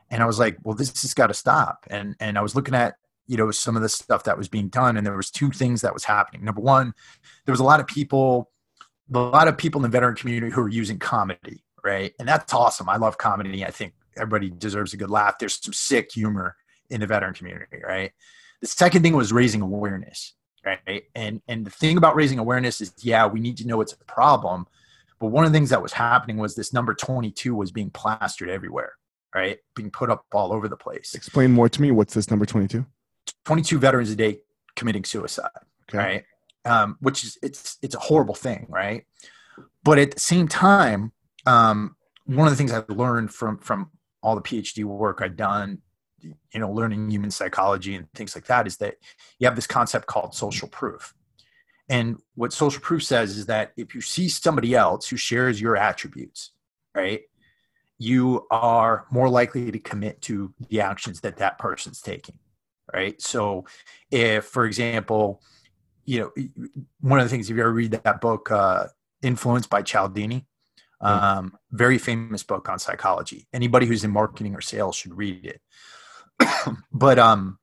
[0.09, 1.85] And I was like, well, this has got to stop.
[1.89, 2.95] And and I was looking at
[3.27, 5.81] you know some of the stuff that was being done, and there was two things
[5.81, 6.43] that was happening.
[6.43, 6.93] Number one,
[7.45, 8.51] there was a lot of people,
[9.13, 12.13] a lot of people in the veteran community who were using comedy, right?
[12.19, 12.89] And that's awesome.
[12.89, 13.63] I love comedy.
[13.63, 15.37] I think everybody deserves a good laugh.
[15.39, 16.55] There's some sick humor
[16.89, 18.11] in the veteran community, right?
[18.61, 20.33] The second thing was raising awareness,
[20.65, 21.03] right?
[21.13, 23.97] And and the thing about raising awareness is, yeah, we need to know it's a
[24.05, 24.65] problem,
[25.19, 28.49] but one of the things that was happening was this number 22 was being plastered
[28.49, 28.93] everywhere,
[29.35, 29.59] right?
[29.75, 31.13] Being put up all over the place.
[31.13, 31.91] Explain more to me.
[31.91, 32.85] What's this number 22?
[33.45, 34.39] 22 veterans a day
[34.75, 35.49] committing suicide,
[35.89, 35.97] okay.
[35.97, 36.23] right?
[36.65, 39.05] Um, which is it's it's a horrible thing, right?
[39.83, 41.11] But at the same time,
[41.45, 45.79] um, one of the things I've learned from from all the PhD work I've done
[46.21, 48.95] you know learning human psychology and things like that is that
[49.39, 51.13] you have this concept called social proof
[51.89, 55.75] and what social proof says is that if you see somebody else who shares your
[55.75, 56.51] attributes
[56.95, 57.21] right
[57.97, 62.37] you are more likely to commit to the actions that that person's taking
[62.93, 63.21] right?
[63.21, 63.65] So
[64.09, 65.41] if for example
[66.05, 66.31] you know
[67.01, 68.87] one of the things if you ever read that book uh,
[69.21, 70.45] Influence by cialdini
[71.01, 73.47] um, very famous book on psychology.
[73.53, 75.61] Anybody who's in marketing or sales should read it.
[76.91, 77.59] But um,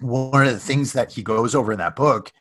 [0.00, 2.32] one of the things that he goes over in that book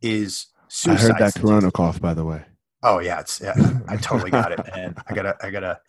[0.00, 1.04] is suicide.
[1.04, 2.42] I heard that Corona cough, by the way.
[2.82, 3.54] Oh yeah, it's yeah,
[3.88, 4.94] I totally got it, man.
[5.06, 5.80] I gotta, I gotta,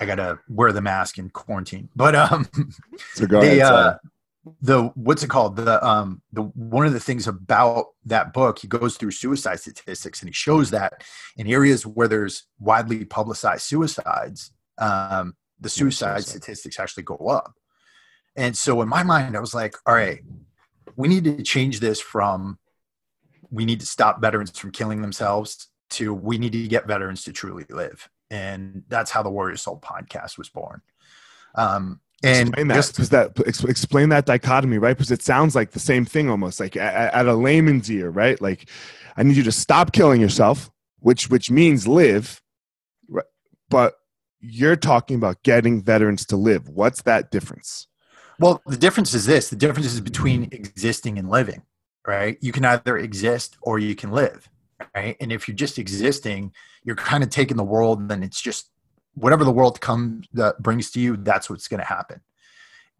[0.00, 1.88] I gotta wear the mask in quarantine.
[1.94, 2.48] But um,
[3.14, 3.98] so ahead, uh,
[4.60, 5.56] the what's it called?
[5.56, 10.20] The um, the one of the things about that book, he goes through suicide statistics,
[10.20, 11.04] and he shows that
[11.36, 17.54] in areas where there's widely publicized suicides, um, the suicide statistics actually go up.
[18.36, 20.20] And so in my mind, I was like, all right,
[20.96, 22.58] we need to change this from
[23.54, 27.32] we need to stop veterans from killing themselves to we need to get veterans to
[27.32, 28.08] truly live.
[28.30, 30.82] And that's how the Warrior Soul podcast was born.
[31.54, 33.38] Um, and explain that, just, that
[33.68, 34.96] explain that dichotomy, right?
[34.96, 38.40] Because it sounds like the same thing almost like at, at a layman's ear, right?
[38.40, 38.70] Like
[39.16, 42.40] I need you to stop killing yourself, which which means live,
[43.08, 43.26] right?
[43.68, 43.94] but
[44.40, 46.68] you're talking about getting veterans to live.
[46.68, 47.88] What's that difference?
[48.40, 51.62] Well, the difference is this the difference is between existing and living,
[52.06, 52.38] right?
[52.40, 54.48] You can either exist or you can live,
[54.94, 55.16] right?
[55.20, 56.52] And if you're just existing,
[56.84, 58.70] you're kind of taking the world and it's just
[59.14, 62.20] whatever the world comes that brings to you, that's what's going to happen.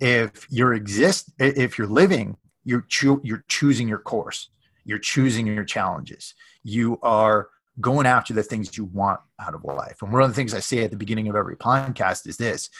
[0.00, 4.48] If you're exist, if you're living, you're cho- you're choosing your course.
[4.84, 6.34] You're choosing your challenges.
[6.62, 7.48] You are
[7.80, 10.02] going after the things you want out of life.
[10.02, 12.70] And one of the things I say at the beginning of every podcast is this: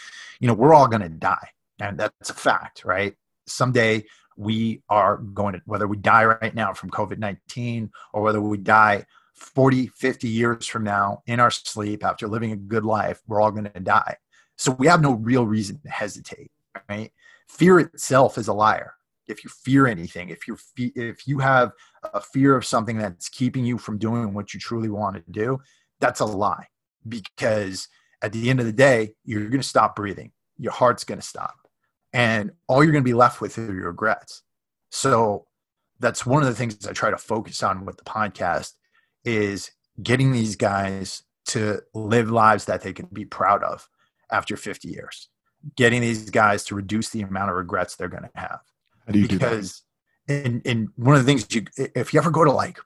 [0.40, 1.48] you know, we're all going to die
[1.80, 3.14] and that's a fact, right?
[3.46, 4.04] Someday
[4.36, 8.58] we are going to, whether we die right now from COVID 19 or whether we
[8.58, 13.40] die 40, 50 years from now in our sleep after living a good life, we're
[13.40, 14.16] all going to die.
[14.56, 16.50] So we have no real reason to hesitate,
[16.88, 17.10] right?
[17.48, 18.94] Fear itself is a liar.
[19.26, 21.72] If you fear anything, if you if you have
[22.12, 25.58] a fear of something that's keeping you from doing what you truly want to do,
[25.98, 26.66] that's a lie.
[27.08, 27.88] Because
[28.22, 30.30] at the end of the day, you're going to stop breathing.
[30.58, 31.63] Your heart's going to stop
[32.14, 34.42] and all you're going to be left with are your regrets.
[34.90, 35.46] So
[35.98, 38.74] that's one of the things I try to focus on with the podcast
[39.24, 43.88] is getting these guys to live lives that they can be proud of
[44.30, 45.28] after 50 years.
[45.76, 48.60] getting these guys to reduce the amount of regrets they're going to have.
[49.06, 49.82] How do you because,
[50.28, 52.78] and, and one of the things you, if you ever go to like,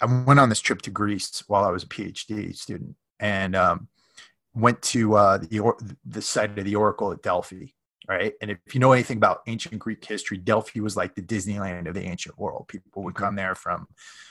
[0.00, 3.88] I went on this trip to Greece while I was a PhD student and um,
[4.54, 7.66] went to uh, the, the site of the Oracle at Delphi.
[8.08, 8.34] Right.
[8.40, 11.94] And if you know anything about ancient Greek history, Delphi was like the Disneyland of
[11.94, 12.66] the ancient world.
[12.66, 13.24] People would mm-hmm.
[13.24, 13.86] come there from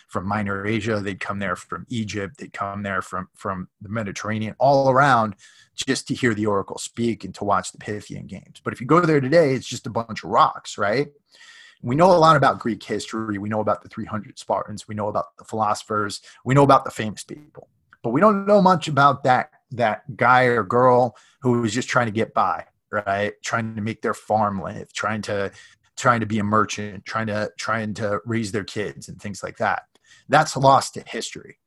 [0.10, 4.56] from Minor Asia, they'd come there from Egypt, they'd come there from from the Mediterranean,
[4.60, 5.36] all around
[5.74, 8.60] just to hear the Oracle speak and to watch the Pythian games.
[8.62, 11.08] But if you go there today, it's just a bunch of rocks, right?
[11.82, 13.38] We know a lot about Greek history.
[13.38, 14.88] We know about the 300 Spartans.
[14.88, 16.22] We know about the philosophers.
[16.44, 17.70] We know about the famous people
[18.04, 22.08] but we don't know much about that that guy or girl who was just trying
[22.08, 23.34] to get by right?
[23.44, 25.52] Trying to make their farm live trying to
[25.98, 29.58] trying to be a merchant trying to trying to raise their kids and things like
[29.58, 29.84] that.
[30.30, 31.58] That's lost in history.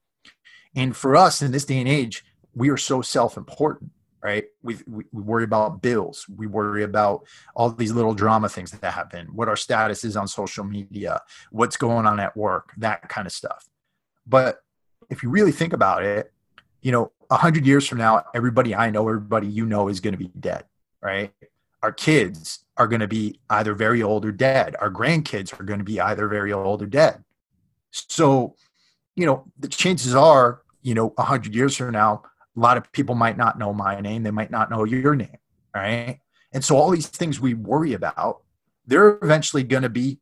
[0.76, 3.90] And for us in this day and age we are so self-important
[4.22, 4.44] right?
[4.62, 6.24] We, we, we worry about bills.
[6.34, 10.26] We worry about all these little drama things that happen what our status is on
[10.26, 13.68] social media what's going on at work that kind of stuff.
[14.26, 14.60] But
[15.10, 16.32] if you really think about it,
[16.80, 20.12] you know, a hundred years from now, everybody I know, everybody you know is going
[20.12, 20.64] to be dead,
[21.04, 21.30] right?
[21.82, 24.74] Our kids are going to be either very old or dead.
[24.80, 27.22] Our grandkids are going to be either very old or dead.
[27.90, 28.56] So,
[29.14, 32.22] you know, the chances are, you know, a hundred years from now,
[32.56, 34.22] a lot of people might not know my name.
[34.22, 35.36] They might not know your name,
[35.74, 36.18] right?
[36.52, 38.42] And so all these things we worry about,
[38.86, 40.18] they're eventually going to be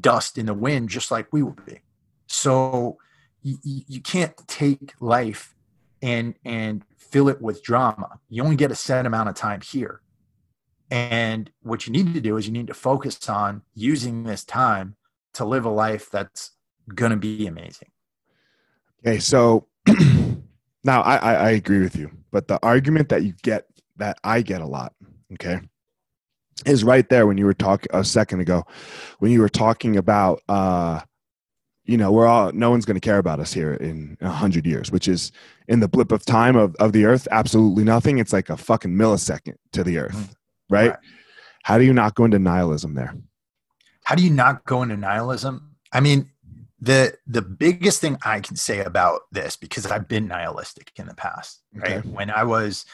[0.00, 1.80] dust in the wind, just like we will be.
[2.26, 2.98] So
[3.42, 5.54] you, you can't take life
[6.02, 8.18] and and fill it with drama.
[8.28, 10.00] You only get a set amount of time here.
[10.90, 14.96] And what you need to do is you need to focus on using this time
[15.34, 16.52] to live a life that's
[16.94, 17.88] going to be amazing.
[19.00, 19.66] Okay, so
[20.84, 23.66] now I, I, I agree with you, but the argument that you get
[23.96, 24.94] that I get a lot,
[25.34, 25.60] okay,
[26.66, 28.64] is right there when you were talking a second ago,
[29.18, 31.00] when you were talking about uh,
[31.84, 34.66] you know we're all no one's going to care about us here in a hundred
[34.66, 35.32] years which is
[35.68, 38.92] in the blip of time of, of the earth absolutely nothing it's like a fucking
[38.92, 40.32] millisecond to the earth mm-hmm.
[40.70, 40.90] Right?
[40.90, 40.98] right
[41.62, 43.14] how do you not go into nihilism there
[44.04, 46.30] how do you not go into nihilism i mean
[46.80, 51.14] the the biggest thing i can say about this because i've been nihilistic in the
[51.14, 52.08] past right okay.
[52.08, 52.84] when i was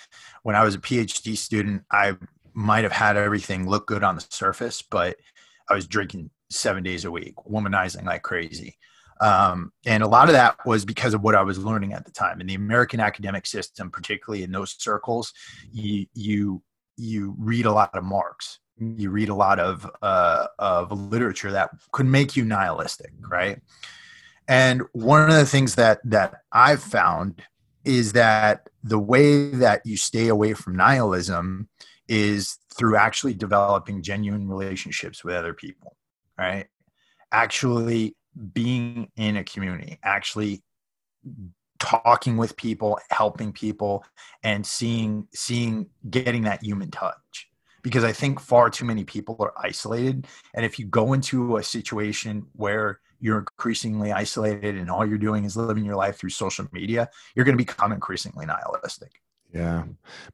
[0.42, 2.14] when i was a phd student i
[2.52, 5.16] might have had everything look good on the surface but
[5.68, 8.76] i was drinking seven days a week, womanizing like crazy.
[9.20, 12.10] Um, and a lot of that was because of what I was learning at the
[12.10, 12.40] time.
[12.40, 15.32] In the American academic system, particularly in those circles,
[15.70, 16.62] you you
[17.00, 21.70] you read a lot of Marx, you read a lot of uh, of literature that
[21.92, 23.60] could make you nihilistic, right?
[24.48, 27.42] And one of the things that that I've found
[27.84, 31.68] is that the way that you stay away from nihilism
[32.08, 35.96] is through actually developing genuine relationships with other people
[36.40, 36.66] right?
[37.30, 38.16] Actually
[38.52, 40.62] being in a community, actually
[41.80, 44.04] talking with people, helping people,
[44.44, 47.48] and seeing seeing getting that human touch.
[47.82, 50.26] Because I think far too many people are isolated.
[50.54, 55.44] And if you go into a situation where you're increasingly isolated and all you're doing
[55.44, 59.12] is living your life through social media, you're going to become increasingly nihilistic.
[59.52, 59.84] Yeah,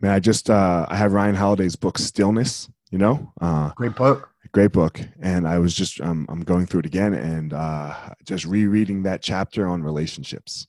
[0.00, 0.10] man.
[0.10, 2.68] I just uh, I have Ryan Holiday's book Stillness.
[2.90, 6.80] You know, uh, great book great book and i was just um, i'm going through
[6.80, 7.92] it again and uh,
[8.24, 10.68] just rereading that chapter on relationships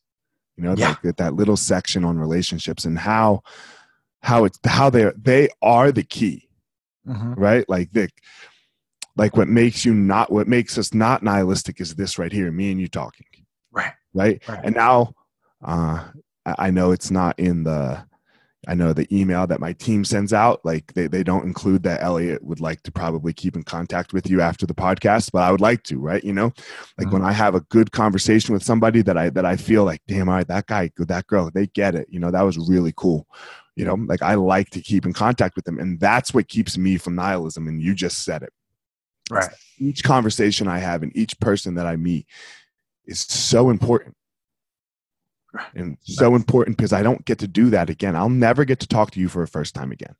[0.57, 0.95] you know yeah.
[1.03, 3.41] that, that little section on relationships and how
[4.21, 6.49] how it's how they they are the key
[7.07, 7.33] mm-hmm.
[7.33, 8.09] right like the
[9.15, 12.71] like what makes you not what makes us not nihilistic is this right here me
[12.71, 13.25] and you talking
[13.71, 14.61] right right, right.
[14.63, 15.13] and now
[15.63, 16.03] uh
[16.45, 18.03] i know it's not in the
[18.67, 22.03] I know the email that my team sends out, like they, they don't include that
[22.03, 25.51] Elliot would like to probably keep in contact with you after the podcast, but I
[25.51, 26.21] would like to, right?
[26.21, 26.51] You know,
[26.97, 27.11] like mm-hmm.
[27.11, 30.27] when I have a good conversation with somebody that I that I feel like, damn,
[30.27, 32.07] all right, that guy, that girl, they get it.
[32.09, 33.25] You know, that was really cool.
[33.77, 35.79] You know, like I like to keep in contact with them.
[35.79, 37.69] And that's what keeps me from nihilism.
[37.69, 38.51] And you just said it.
[39.31, 39.49] Right.
[39.77, 42.27] Each conversation I have and each person that I meet
[43.05, 44.15] is so important
[45.75, 48.15] and so important because I don't get to do that again.
[48.15, 50.15] I'll never get to talk to you for a first time again.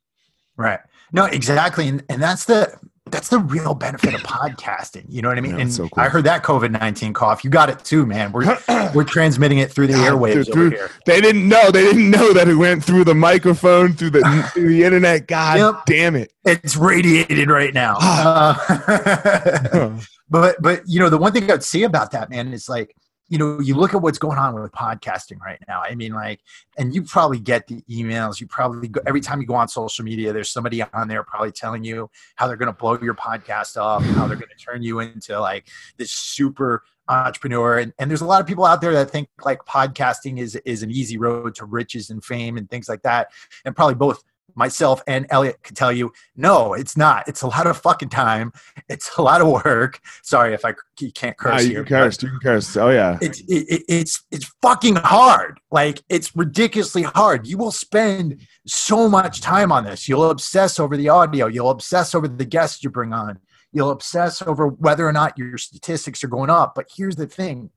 [0.56, 0.80] Right.
[1.12, 1.88] No, exactly.
[1.88, 2.78] And, and that's the
[3.10, 5.04] that's the real benefit of podcasting.
[5.08, 5.54] You know what I mean?
[5.54, 6.04] Yeah, and so cool.
[6.04, 7.44] I heard that COVID nineteen cough.
[7.44, 8.32] You got it too, man.
[8.32, 8.58] We're
[8.94, 11.70] we're transmitting it through the airwaves through, through, They didn't know.
[11.70, 15.26] They didn't know that it went through the microphone, through the through the internet.
[15.26, 15.86] God yep.
[15.86, 16.32] damn it!
[16.44, 17.96] It's radiated right now.
[18.00, 19.98] uh,
[20.30, 22.94] but but you know the one thing I'd say about that, man, is like
[23.28, 25.82] you know, you look at what's going on with podcasting right now.
[25.82, 26.40] I mean, like,
[26.78, 28.40] and you probably get the emails.
[28.40, 31.52] You probably go, every time you go on social media, there's somebody on there probably
[31.52, 34.82] telling you how they're going to blow your podcast up, how they're going to turn
[34.82, 35.68] you into like
[35.98, 37.78] this super entrepreneur.
[37.78, 40.82] And, and there's a lot of people out there that think like podcasting is is
[40.82, 43.28] an easy road to riches and fame and things like that.
[43.64, 44.22] And probably both
[44.58, 47.28] myself and Elliot could tell you, no, it's not.
[47.28, 48.52] It's a lot of fucking time.
[48.88, 50.00] It's a lot of work.
[50.22, 51.84] Sorry if I you can't curse you here.
[51.84, 52.22] Can curse.
[52.22, 52.76] You can curse.
[52.76, 53.18] Oh yeah.
[53.22, 55.60] It's it, it's it's fucking hard.
[55.70, 57.46] Like it's ridiculously hard.
[57.46, 60.08] You will spend so much time on this.
[60.08, 61.46] You'll obsess over the audio.
[61.46, 63.38] You'll obsess over the guests you bring on.
[63.72, 66.74] You'll obsess over whether or not your statistics are going up.
[66.74, 67.70] But here's the thing: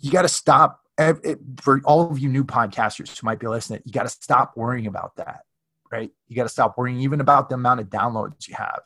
[0.00, 0.80] you got to stop.
[1.62, 4.86] For all of you new podcasters who might be listening, you got to stop worrying
[4.86, 5.40] about that
[5.92, 6.10] right?
[6.26, 8.80] You got to stop worrying even about the amount of downloads you have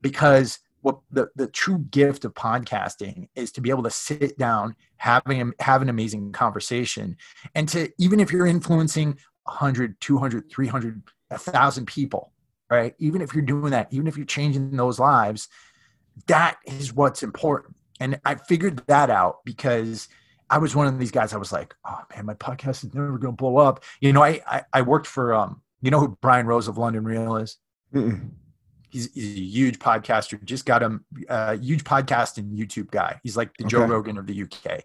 [0.00, 4.74] because what the, the true gift of podcasting is to be able to sit down,
[4.96, 7.16] having have an amazing conversation,
[7.54, 12.32] and to even if you're influencing 100, 200, 300, 1,000 people,
[12.70, 12.94] right?
[12.98, 15.48] Even if you're doing that, even if you're changing those lives,
[16.26, 17.76] that is what's important.
[18.00, 20.08] And I figured that out because
[20.48, 21.32] I was one of these guys.
[21.32, 23.84] I was like, oh man, my podcast is never going to blow up.
[24.00, 27.04] You know, I, I, I worked for um, you know who Brian Rose of London
[27.04, 27.56] Real is?
[28.90, 30.42] He's, he's, a huge podcaster.
[30.44, 33.20] Just got him a uh, huge podcast and YouTube guy.
[33.22, 33.70] He's like the okay.
[33.70, 34.82] Joe Rogan of the UK.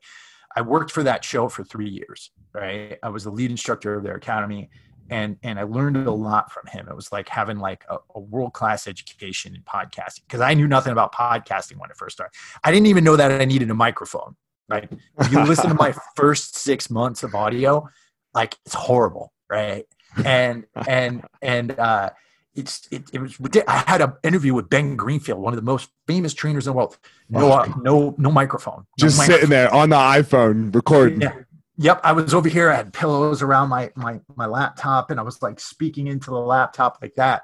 [0.55, 2.31] I worked for that show for three years.
[2.53, 4.69] Right, I was the lead instructor of their academy,
[5.09, 6.87] and and I learned a lot from him.
[6.87, 10.67] It was like having like a, a world class education in podcasting because I knew
[10.67, 12.35] nothing about podcasting when I first started.
[12.63, 14.35] I didn't even know that I needed a microphone.
[14.69, 14.89] Right,
[15.19, 17.87] if you listen to my first six months of audio,
[18.33, 19.33] like it's horrible.
[19.49, 19.85] Right,
[20.25, 22.09] and and and uh,
[22.55, 23.37] it's it, it was
[23.67, 26.77] I had an interview with Ben Greenfield, one of the most famous trainers in the
[26.77, 26.97] world.
[27.29, 28.79] No, uh, no, no microphone.
[28.79, 29.35] No Just microphone.
[29.35, 31.21] sitting there on the iPhone recording.
[31.21, 31.33] Yeah.
[31.77, 32.69] Yep, I was over here.
[32.69, 36.37] I had pillows around my my my laptop, and I was like speaking into the
[36.37, 37.43] laptop like that.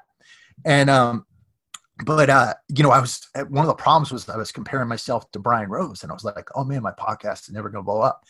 [0.64, 1.26] And um,
[2.04, 5.30] but uh, you know, I was one of the problems was I was comparing myself
[5.32, 7.86] to Brian Rose, and I was like, oh man, my podcast is never going to
[7.86, 8.24] blow up.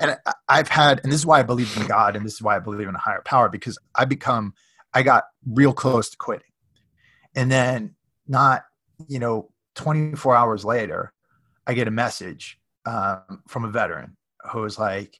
[0.00, 0.16] And
[0.48, 2.56] I, have had, and this is why I believe in God, and this is why
[2.56, 4.54] I believe in a higher power, because I become,
[4.94, 6.52] I got real close to quitting,
[7.34, 7.94] and then
[8.26, 8.64] not,
[9.06, 11.12] you know, 24 hours later,
[11.66, 14.16] I get a message um, from a veteran
[14.52, 15.18] who was like,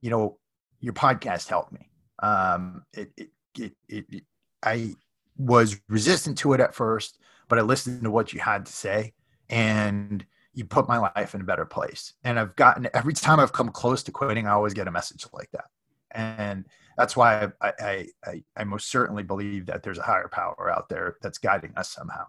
[0.00, 0.38] you know,
[0.80, 1.90] your podcast helped me.
[2.22, 3.28] Um, it, it,
[3.58, 4.24] it, it
[4.62, 4.94] I
[5.36, 7.18] was resistant to it at first
[7.50, 9.12] but I listened to what you had to say
[9.50, 10.24] and
[10.54, 12.14] you put my life in a better place.
[12.24, 15.26] And I've gotten every time I've come close to quitting, I always get a message
[15.34, 15.66] like that.
[16.12, 16.64] And
[16.96, 20.88] that's why I, I, I, I most certainly believe that there's a higher power out
[20.88, 22.26] there that's guiding us somehow.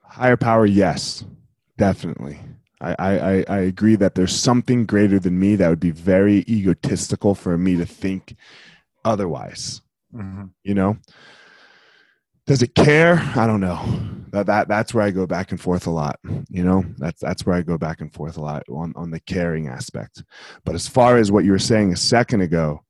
[0.00, 1.24] Higher power, yes,
[1.76, 2.38] definitely.
[2.80, 7.34] I, I, I agree that there's something greater than me that would be very egotistical
[7.34, 8.36] for me to think
[9.04, 9.82] otherwise.
[10.14, 10.46] Mm-hmm.
[10.62, 10.98] You know,
[12.46, 13.18] does it care?
[13.36, 13.80] I don't know.
[14.32, 16.18] That, that that's where I go back and forth a lot.
[16.48, 19.20] You know, that's that's where I go back and forth a lot on on the
[19.20, 20.22] caring aspect.
[20.64, 22.82] But as far as what you were saying a second ago,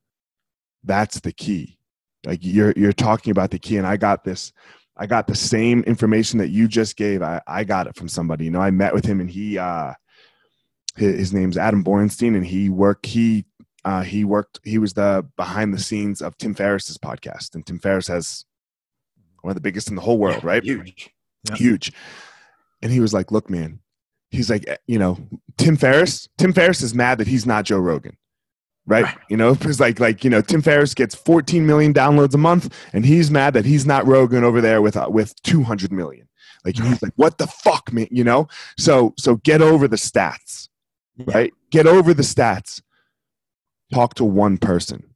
[0.85, 1.79] that's the key.
[2.25, 4.53] Like you're you're talking about the key, and I got this.
[4.97, 7.23] I got the same information that you just gave.
[7.23, 8.45] I I got it from somebody.
[8.45, 9.95] You know, I met with him, and he uh,
[10.95, 13.47] his, his name's Adam Borenstein, and he worked he
[13.85, 17.81] uh, he worked he was the behind the scenes of tim ferriss's podcast and tim
[17.81, 18.45] ferriss has
[19.43, 20.63] one of the biggest in the whole world, yeah, right?
[20.65, 21.11] Huge.
[21.51, 21.57] Yeah.
[21.57, 21.93] Huge.
[22.81, 23.81] And he was like, look, man,
[24.31, 25.19] he's like, eh, you know,
[25.59, 28.17] Tim Ferriss, Tim Ferriss is mad that he's not Joe Rogan.
[28.85, 29.05] Right?
[29.05, 29.19] right.
[29.29, 32.75] You know, because like, like, you know, Tim Ferriss gets 14 million downloads a month
[32.93, 36.29] and he's mad that he's not Rogan over there with, uh, with 200 million.
[36.65, 38.09] Like, he's like, what the fuck, man?
[38.11, 38.49] You know?
[38.79, 40.69] So, so get over the stats,
[41.17, 41.25] yeah.
[41.29, 41.53] right?
[41.71, 42.81] Get over the stats.
[43.93, 45.12] Talk to one person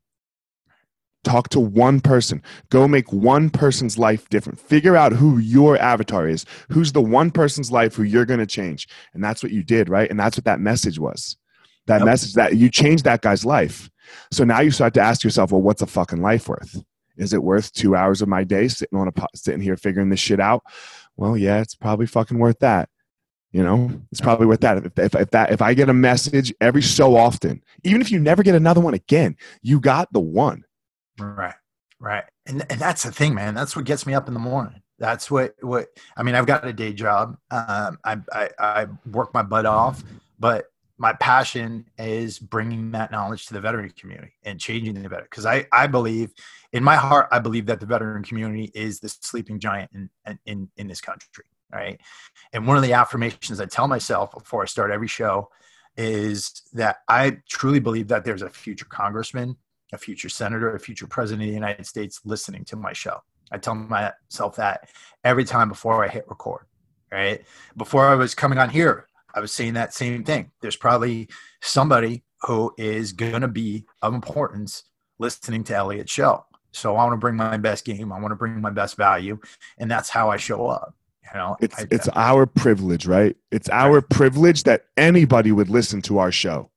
[1.26, 2.40] Talk to one person.
[2.70, 4.60] Go make one person's life different.
[4.60, 6.46] Figure out who your avatar is.
[6.70, 8.86] Who's the one person's life who you're going to change.
[9.12, 10.08] And that's what you did, right?
[10.08, 11.36] And that's what that message was.
[11.88, 12.06] That yep.
[12.06, 13.90] message that you changed that guy's life.
[14.30, 16.80] So now you start to ask yourself, well, what's a fucking life worth?
[17.16, 20.20] Is it worth two hours of my day sitting on a sitting here figuring this
[20.20, 20.62] shit out?
[21.16, 22.88] Well, yeah, it's probably fucking worth that.
[23.50, 24.78] You know, it's probably worth that.
[24.78, 28.20] If, if, if, that if I get a message every so often, even if you
[28.20, 30.62] never get another one again, you got the one.
[31.18, 31.54] Right.
[31.98, 32.24] Right.
[32.46, 33.54] And, and that's the thing, man.
[33.54, 34.82] That's what gets me up in the morning.
[34.98, 37.36] That's what, what, I mean, I've got a day job.
[37.50, 40.02] Um, I, I, I work my butt off,
[40.38, 40.66] but
[40.98, 45.28] my passion is bringing that knowledge to the veteran community and changing the veteran.
[45.30, 46.32] Cause I, I believe
[46.72, 50.10] in my heart, I believe that the veteran community is the sleeping giant in,
[50.46, 51.44] in, in this country.
[51.72, 52.00] right?
[52.52, 55.50] And one of the affirmations I tell myself before I start every show
[55.96, 59.56] is that I truly believe that there's a future congressman,
[59.92, 63.22] a future senator, a future president of the United States listening to my show.
[63.52, 64.90] I tell myself that
[65.24, 66.66] every time before I hit record,
[67.12, 67.42] right?
[67.76, 70.50] Before I was coming on here, I was saying that same thing.
[70.60, 71.28] There's probably
[71.62, 74.84] somebody who is going to be of importance
[75.18, 76.44] listening to Elliot's show.
[76.72, 78.12] So I want to bring my best game.
[78.12, 79.38] I want to bring my best value,
[79.78, 80.94] and that's how I show up.
[81.32, 83.36] You know, it's I, it's our privilege, right?
[83.50, 86.70] It's our privilege that anybody would listen to our show.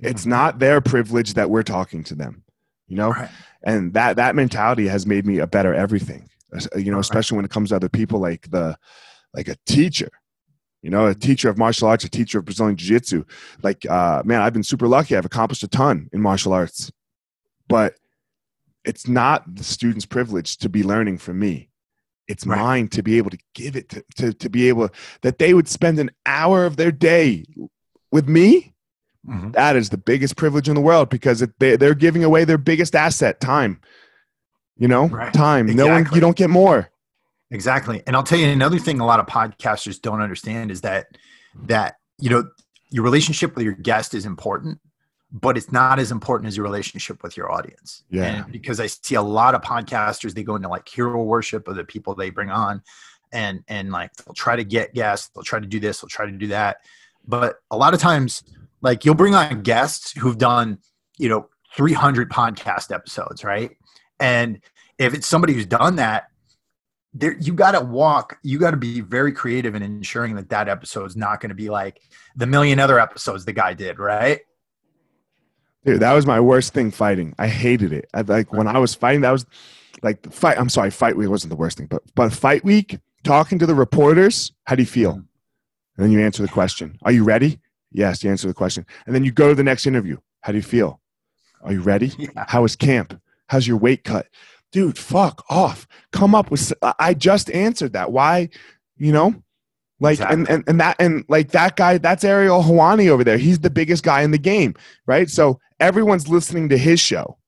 [0.00, 0.28] It's Mhm.
[0.28, 2.42] not their privilege that we're talking to them.
[2.88, 3.30] You know, Right.
[3.62, 6.28] and that that mentality has made me a better everything.
[6.76, 7.00] You know, Right.
[7.00, 8.76] especially when it comes to other people, like the
[9.34, 10.08] like a teacher.
[10.82, 13.24] You know, a teacher of martial arts, a teacher of Brazilian Jiu Jitsu.
[13.62, 15.16] Like, uh, man, I've been super lucky.
[15.16, 16.92] I've accomplished a ton in martial arts,
[17.66, 17.94] but
[18.84, 21.70] it's not the student's privilege to be learning from me.
[22.28, 22.58] It's Right.
[22.60, 24.90] mine to be able to give it to, to, to be able
[25.22, 27.44] that they would spend an hour of their day
[28.12, 28.74] with me.
[29.26, 29.52] Mhm.
[29.54, 32.94] That is the biggest privilege in the world because they, they're giving away their biggest
[32.94, 33.80] asset, time.
[34.78, 35.32] You know, Right.
[35.32, 35.66] time.
[35.66, 36.90] No one, you don't get more.
[37.50, 38.02] Exactly.
[38.06, 41.06] And I'll tell you another thing a lot of podcasters don't understand is that
[41.66, 42.44] that you know
[42.90, 44.78] your relationship with your guest is important,
[45.32, 48.04] but it's not as important as your relationship with your audience.
[48.10, 48.24] Yeah.
[48.24, 51.76] And because I see a lot of podcasters, they go into like hero worship of
[51.76, 52.82] the people they bring on
[53.32, 56.26] and and like they'll try to get guests, they'll try to do this, they'll try
[56.26, 56.78] to do that.
[57.26, 58.42] But a lot of times,
[58.86, 60.78] like you'll bring on guests who've done,
[61.18, 63.76] you know, 300 podcast episodes, right?
[64.20, 64.60] And
[64.98, 66.28] if it's somebody who's done that,
[67.12, 70.68] there you got to walk you got to be very creative in ensuring that that
[70.68, 72.02] episode is not going to be like
[72.36, 74.40] the million other episodes the guy did right
[75.86, 77.32] Dude, that was my worst thing fighting.
[77.38, 78.10] I hated it.
[78.12, 79.46] I, like when I was fighting, that was
[80.02, 80.58] like the fight.
[80.58, 83.74] I'm sorry, fight week wasn't the worst thing, but but fight week, talking to the
[83.74, 85.12] reporters, how do you feel?
[85.12, 85.26] Mhm.
[85.96, 86.98] And then you answer the question.
[87.02, 87.60] Are you ready?
[87.92, 88.84] Yes, you answer the question.
[89.06, 90.18] And then you go to the next interview.
[90.40, 91.00] How do you feel?
[91.62, 92.12] Are you ready?
[92.18, 93.18] yeah How was camp?
[93.48, 94.26] How's your weight cut?
[94.72, 95.86] Dude, fuck off.
[96.12, 96.72] Come up with.
[96.98, 98.12] I just answered that.
[98.12, 98.48] Why?
[98.96, 99.34] You know,
[100.00, 100.54] like and, Exactly.
[100.54, 101.98] and and that and like that guy.
[101.98, 103.38] That's Ariel Helwani over there.
[103.38, 104.74] He's the biggest guy in the game,
[105.06, 105.30] right?
[105.30, 107.38] So everyone's listening to his show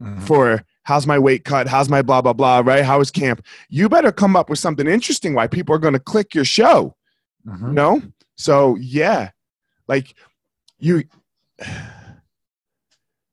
[0.00, 0.22] Mhm.
[0.22, 1.66] for how's my weight cut?
[1.66, 2.60] How's my blah blah blah?
[2.64, 2.84] Right?
[2.84, 3.44] How is camp?
[3.70, 5.34] You better come up with something interesting.
[5.34, 6.94] Why people are going to click your show?
[7.46, 7.72] Mhm.
[7.72, 8.02] No.
[8.36, 9.30] So yeah,
[9.88, 10.14] like
[10.78, 11.04] you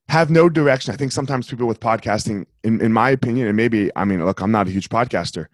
[0.09, 0.93] have no direction.
[0.93, 4.41] I think sometimes people with podcasting, in, in my opinion, and maybe I mean, look,
[4.41, 5.47] I'm not a huge podcaster.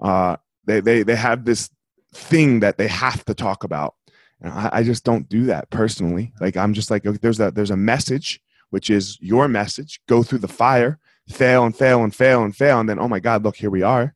[0.00, 1.70] Uh, they they they have this
[2.14, 3.94] thing that they have to talk about,
[4.40, 6.32] and I, I just don't do that personally.
[6.40, 8.40] Like I'm just like okay, there's a there's a message
[8.70, 10.00] which is your message.
[10.08, 10.98] Go through the fire,
[11.28, 13.82] fail and fail and fail and fail, and then oh my God, look here we
[13.82, 14.14] are.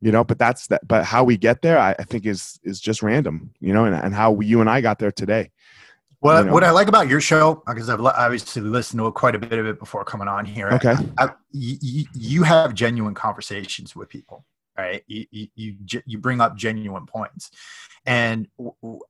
[0.00, 0.86] You know, but that's that.
[0.86, 3.50] But how we get there, I, I think is is just random.
[3.60, 5.50] You know, and, and how we, you and I got there today.
[6.20, 6.52] what, you know.
[6.52, 9.66] what i like about your show because i've obviously listened to quite a bit of
[9.66, 10.94] it before coming on here Okay.
[11.16, 14.44] I, you, you have genuine conversations with people
[14.76, 17.50] right you, you, you, you bring up genuine points
[18.04, 18.48] and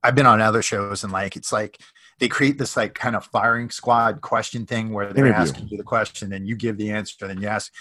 [0.03, 1.79] i've been on other shows and like it's like
[2.19, 5.41] they create this like kind of firing squad question thing where they're Interview.
[5.41, 7.71] asking you the question and you give the answer and then you ask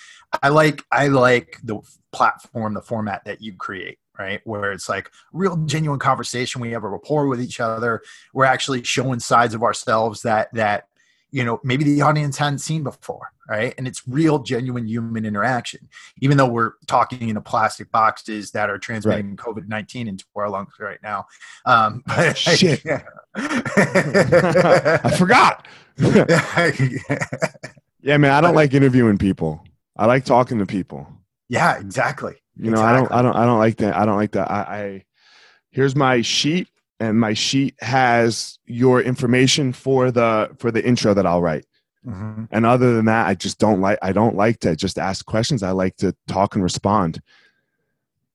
[0.42, 1.80] i like i like the
[2.12, 4.40] platform the format that you create right?
[4.44, 6.60] Where it's like real genuine conversation.
[6.60, 8.02] We have a rapport with each other.
[8.34, 10.88] We're actually showing sides of ourselves that that
[11.30, 15.88] you know maybe the audience hadn't seen before right and it's real genuine human interaction
[16.20, 20.72] even though we're talking in a plastic boxes that are transmitting covid-19 into our lungs
[20.80, 21.26] right now
[21.66, 22.02] um
[22.34, 22.82] Shit.
[23.36, 25.66] I forgot.
[28.00, 29.64] yeah, man, I don't like interviewing people.
[29.96, 31.06] I like talking to people.
[31.48, 33.96] yeah exactly You know, I don't, I don't, I don't like that.
[33.96, 34.50] I don't like that.
[34.50, 35.04] I, I
[35.70, 36.68] here's my sheet,
[37.00, 41.64] and my sheet has your information for the for the intro that I'll write.
[42.06, 42.48] Mhm.
[42.50, 43.98] And other than that, I just don't like.
[44.02, 45.62] I don't like to just ask questions.
[45.62, 47.20] I like to talk and respond.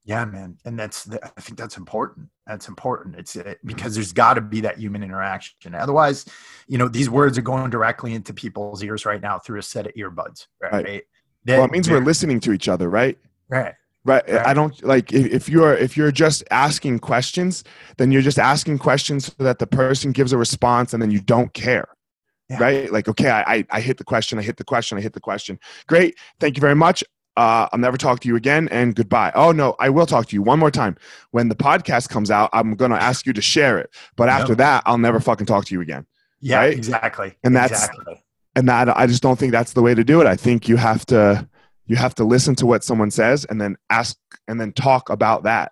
[0.05, 4.11] yeah man and that's the, i think that's important that's important it's uh, because there's
[4.11, 6.25] got to be that human interaction otherwise
[6.67, 9.87] you know these words are going directly into people's ears right now through a set
[9.87, 11.03] of earbuds right, Right.
[11.45, 13.17] That- Well, it means we're listening to each other, right?
[13.47, 13.75] right
[14.05, 14.23] Right.
[14.27, 14.45] Right.
[14.45, 17.63] I don't like if, if you're if you're just asking questions,
[17.97, 21.21] then you're just asking questions so that the person gives a response and then you
[21.21, 21.87] don't care.
[22.49, 22.57] Yeah.
[22.61, 22.91] Right?
[22.91, 25.21] Like, okay, I, I I hit the question, I hit the question, I hit the
[25.21, 25.57] question.
[25.87, 26.15] Great.
[26.41, 27.03] Thank you very much.
[27.37, 29.31] Uh, I'll never talk to you again and goodbye.
[29.33, 30.97] Oh no, I will talk to you one more time.
[31.31, 33.89] When the podcast comes out, I'm gonna ask you to share it.
[34.17, 36.05] But after that, I'll never fucking talk to you again.
[36.41, 36.73] Yeah, Right?
[36.73, 37.37] exactly.
[37.45, 38.21] And that's- exactly.
[38.55, 40.27] and that I just don't think that's the way to do it.
[40.27, 41.47] I think you have to
[41.85, 44.17] you have to listen to what someone says and then ask
[44.47, 45.71] and then talk about that.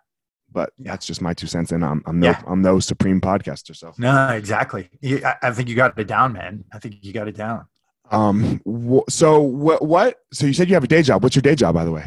[0.53, 0.91] but Yeah.
[0.91, 1.71] that's just my two cents.
[1.71, 2.41] And I'm I'm no Yeah.
[2.45, 3.75] I'm no supreme podcaster.
[3.75, 4.89] So No, exactly.
[5.03, 6.65] I, I think you got it down, man.
[6.73, 7.67] I think you got it down.
[8.11, 11.23] um wh- so what what so you said you have a day job.
[11.23, 12.05] What's your day job by the way?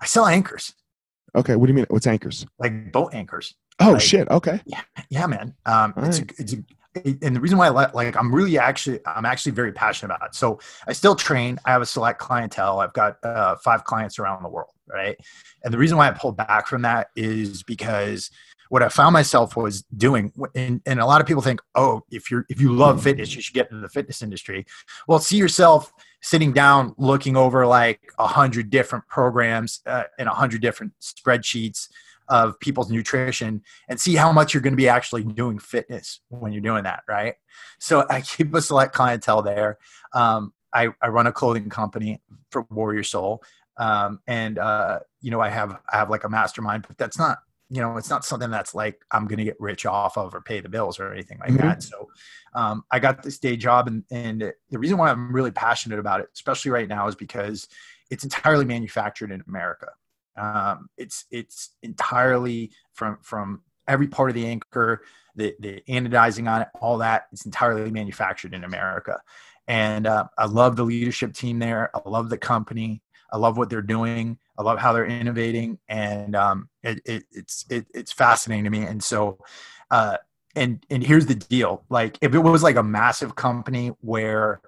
[0.00, 0.74] I sell anchors,
[1.34, 1.86] Okay, what do you mean?
[1.88, 2.46] What's anchors?
[2.58, 3.54] like boat anchors.
[3.80, 4.28] Oh Like- shit.
[4.28, 4.60] Okay.
[4.66, 5.54] Yeah, yeah man.
[5.64, 6.58] Um, All it's, a, it's a,
[7.04, 10.28] and the reason why I li- like I'm really actually I'm actually very passionate about
[10.28, 10.34] it.
[10.34, 11.58] So I still train.
[11.64, 12.80] I have a select clientele.
[12.80, 15.18] I've got uh, five clients around the world, right?
[15.64, 18.30] And the reason why I pulled back from that is because
[18.68, 22.30] what I found myself was doing, and, and a lot of people think, oh, if
[22.30, 24.66] you're if you love fitness, you should get into the fitness industry.
[25.06, 25.92] Well, see yourself
[26.22, 31.88] sitting down, looking over like a hundred different programs uh, and a hundred different spreadsheets
[32.28, 36.52] of people's nutrition and see how much you're going to be actually doing fitness when
[36.52, 37.34] you're doing that, right?
[37.78, 39.78] So I keep a select clientele there.
[40.12, 42.20] Um, I, I run a clothing company
[42.50, 43.42] for Warrior Soul,
[43.78, 47.38] um, and uh, you know I have I have like a mastermind, but that's not
[47.70, 50.40] you know it's not something that's like I'm going to get rich off of or
[50.40, 51.58] pay the bills or anything like Mhm.
[51.62, 51.82] that.
[51.82, 52.08] So
[52.54, 56.20] um, I got this day job, and and the reason why I'm really passionate about
[56.20, 57.68] it, especially right now, is because
[58.10, 59.88] it's entirely manufactured in America.
[60.36, 65.02] Um, it's it's entirely from from every part of the anchor,
[65.34, 67.26] the the anodizing on it, all that.
[67.32, 69.20] It's entirely manufactured in America,
[69.66, 71.90] and uh, I love the leadership team there.
[71.94, 73.02] I love the company.
[73.30, 74.38] I love what they're doing.
[74.58, 78.82] I love how they're innovating, and um, it, it, it's it, it's fascinating to me.
[78.82, 79.38] And so,
[79.90, 80.18] uh,
[80.54, 84.60] and and here's the deal: like if it was like a massive company where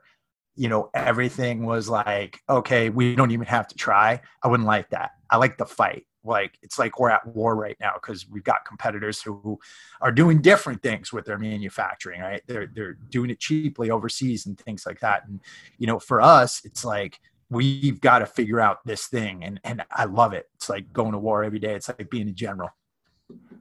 [0.58, 4.20] you know everything was like okay we don't even have to try.
[4.42, 5.12] I wouldn't like that.
[5.30, 6.04] I like the fight.
[6.24, 9.58] Like it's like we're at war right now because we've got competitors who
[10.00, 12.42] are doing different things with their manufacturing right?
[12.46, 15.26] They're they're doing it cheaply overseas and things like that.
[15.28, 15.40] And
[15.78, 19.44] you know for us it's like we've got to figure out this thing.
[19.44, 20.48] And and i love it.
[20.56, 21.74] It's like going to war every day.
[21.74, 22.70] It's like being a general.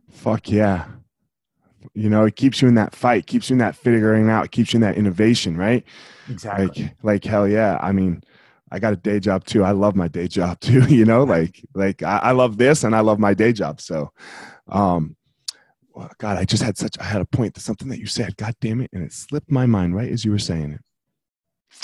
[0.09, 0.87] Fuck yeah.
[1.93, 4.73] You know, it keeps you in that fight, keeps you in that figuring out, keeps
[4.73, 5.83] you in that innovation, right?
[6.29, 7.77] exactly Like, like hell yeah.
[7.81, 8.21] I mean,
[8.71, 9.63] I got a day job too.
[9.63, 10.83] I love my day job too.
[10.93, 13.81] You know, like, like I, I love this and I love my day job.
[13.81, 14.11] So,
[14.67, 15.15] um,
[15.93, 16.97] well, God, I just had such.
[16.99, 18.37] I had a point to something that you said.
[18.37, 20.81] God damn it, and it slipped my mind right as you were saying it.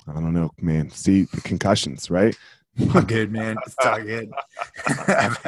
[0.08, 0.92] I don't know, man.
[0.92, 2.38] See the concussions, right?
[2.94, 3.58] I'm good, man.
[3.66, 4.32] It's all good.
[5.08, 5.46] I've,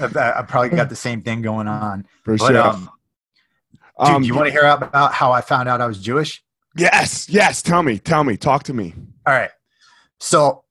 [0.00, 2.06] I've, I've probably got the same thing going on.
[2.24, 2.62] For But sure.
[2.62, 2.90] um,
[3.98, 6.42] dude, Um, you want to hear about how I found out I was Jewish?
[6.76, 7.62] yes, yes.
[7.62, 8.94] Tell me, tell me, talk to me.
[9.26, 9.50] All right.
[10.20, 10.64] So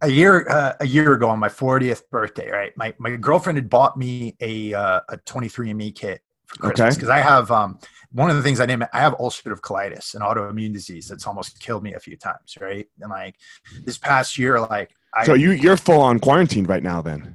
[0.00, 2.72] a year uh, a year ago on my 40th birthday, right?
[2.76, 6.94] My my girlfriend had bought me a uh, a 23andMe kit for Christmas Okay.
[6.94, 7.78] because I have um
[8.12, 11.58] one of the things I didn't I have ulcerative colitis, an autoimmune disease that's almost
[11.60, 12.86] killed me a few times, right?
[13.00, 13.36] And like
[13.84, 17.34] this past year, like I So you you're full on quarantine right now, then?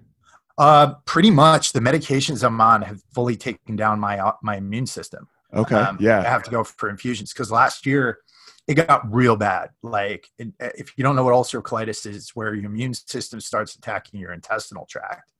[0.57, 4.87] Uh pretty much the medications I'm on have fully taken down my uh, my immune
[4.87, 5.27] system.
[5.53, 8.19] Okay, Um, I have to go for infusions because last year
[8.67, 9.69] it got real bad.
[9.81, 13.39] Like, it, if you don't know what ulcerative colitis is, it's where your immune system
[13.39, 15.31] starts attacking your intestinal tract.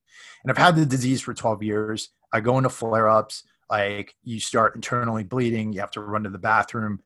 [0.42, 2.08] And I've had the disease for 12 years.
[2.32, 3.44] I go into flare ups.
[3.68, 5.74] Like, you start internally bleeding.
[5.74, 7.02] You have to run to the bathroom,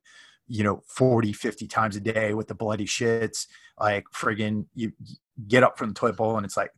[0.47, 3.49] you know, 40, 50 times a day with the bloody shits.
[3.81, 5.17] Like, friggin', you you
[5.49, 6.71] get up from the toilet bowl and it's like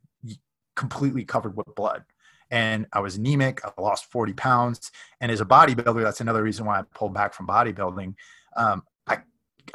[0.74, 2.04] completely covered with blood
[2.50, 3.60] and I was anemic.
[3.64, 4.92] I lost 40 pounds.
[5.20, 8.14] And as a bodybuilder, that's another reason why I pulled back from bodybuilding.
[8.56, 9.18] Um, I,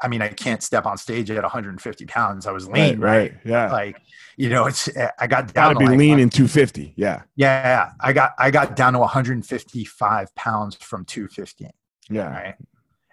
[0.02, 2.48] I mean, I can't step on stage at 150 pounds.
[2.48, 3.72] I was lean, right, yeah.
[3.72, 3.98] Like,
[4.38, 4.88] you know, it's
[5.20, 6.94] I got down Gotta to be like, lean in 250.
[6.96, 11.72] Yeah, Yeah, yeah, I got I got down to 155 pounds from 215
[12.10, 12.30] yeah.
[12.30, 12.56] right?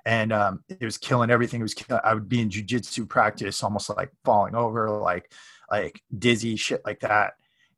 [0.05, 1.61] And um, it was killing everything.
[1.61, 5.33] It was kill- I would be in jujitsu practice, almost like falling over, like
[5.71, 7.35] like dizzy, shit like that.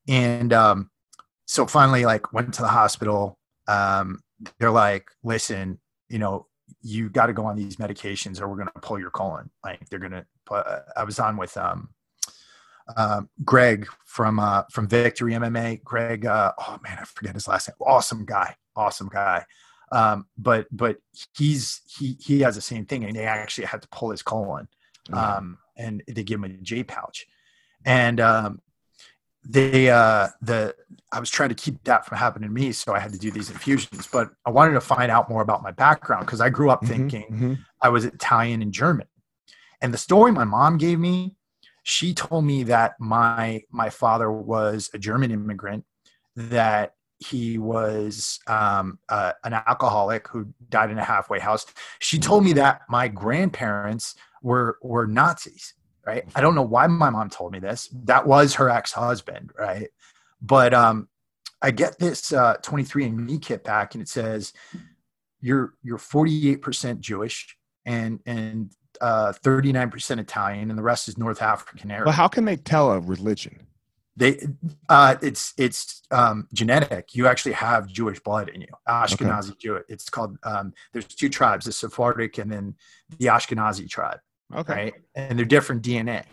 [0.09, 0.91] And um,
[1.47, 3.39] so finally, like went to the hospital.
[3.69, 4.21] Um,
[4.59, 5.79] they're like, listen,
[6.09, 6.47] you know,
[6.81, 9.51] you got to go on these medications, or we're gonna pull your colon.
[9.63, 10.27] Like they're gonna.
[10.47, 11.91] Put, I was on with um,
[12.97, 15.83] um, Greg from uh, from Victory MMA.
[15.85, 17.77] Greg, uh, oh man, I forget his last name.
[17.81, 19.45] Awesome guy, awesome guy.
[19.91, 20.99] Um, but but
[21.37, 24.69] he's he he has the same thing, and they actually had to pull his colon,
[25.13, 27.27] um, and they give him a J pouch,
[27.85, 28.61] and um,
[29.49, 30.75] they uh, the
[31.13, 33.31] I was trying to keep that from happening to me, so I had to do
[33.31, 34.07] these infusions.
[34.13, 36.89] But I wanted to find out more about my background because I grew up Mhm,
[36.89, 37.59] thinking mhm.
[37.83, 39.07] I was Italian and German.
[39.81, 41.37] And the story my mom gave me,
[41.83, 45.85] she told me that my my father was a German immigrant,
[46.37, 51.67] that he was um, uh, an alcoholic who died in a halfway house.
[52.01, 55.75] She told me that my grandparents were were Nazis.
[56.09, 56.25] Right?
[56.35, 57.91] I don't know why my mom told me this.
[58.05, 59.89] That was her ex husband, right?
[60.41, 61.09] But um,
[61.61, 64.55] I get this uh, 23andMe kit back, and it says
[65.43, 71.91] you're you're 48% Jewish and and uh, 39% Italian, and the rest is North African
[71.91, 72.07] Arab.
[72.07, 73.67] But how can they tell a religion?
[74.17, 74.41] They,
[74.89, 77.15] uh, it's it's um, genetic.
[77.15, 79.59] You actually have Jewish blood in you, Ashkenazi okay.
[79.61, 79.85] Jewish.
[79.91, 80.39] It's called.
[80.43, 82.77] Um, there's two tribes: the Sephardic and then
[83.19, 84.21] the Ashkenazi tribe.
[84.55, 84.73] Okay.
[84.73, 86.25] Right, and they're different DNA.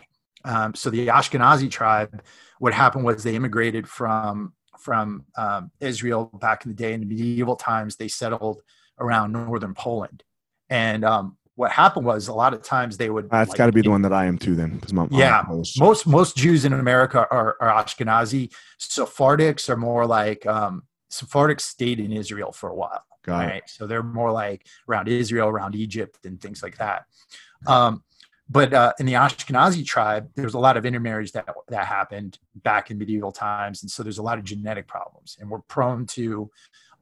[0.44, 2.22] Um, so the Ashkenazi tribe,
[2.58, 7.06] what happened was they immigrated from from um, Israel back in the day in the
[7.06, 7.96] medieval times.
[7.96, 8.62] They settled
[8.98, 10.22] around northern Poland,
[10.70, 13.28] and um, what happened was a lot of times they would.
[13.30, 15.42] That's like, got to be the one that I am too, then, because my yeah,
[15.78, 18.52] most most Jews in America are, are Ashkenazi.
[18.78, 23.56] Sephardics are more like um, Sephardics stayed in Israel for a while, Got right?
[23.56, 23.70] It.
[23.70, 27.06] So they're more like around Israel, around Egypt, and things like that.
[27.66, 28.02] Um,
[28.48, 32.90] but uh, in the Ashkenazi tribe, there's a lot of intermarriage that that happened back
[32.90, 36.50] in medieval times, and so there's a lot of genetic problems, and we're prone to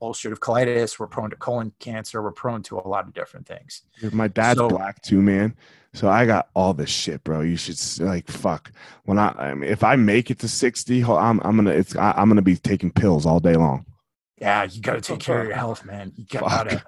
[0.01, 0.99] ulcerative colitis.
[0.99, 2.23] We're prone to colon cancer.
[2.23, 3.83] We're prone to a lot of different things.
[4.13, 5.55] My dad's so, black too, man.
[5.93, 7.43] So I got all this shit, bro.
[7.43, 8.73] You should like fuck.
[9.05, 12.15] When I, I mean, if I make it to sixty, I'm I'm gonna it's I,
[12.17, 13.85] am gonna be taking pills all day long.
[14.41, 16.13] Yeah, you got to take care of your health, man.
[16.17, 16.83] You got to.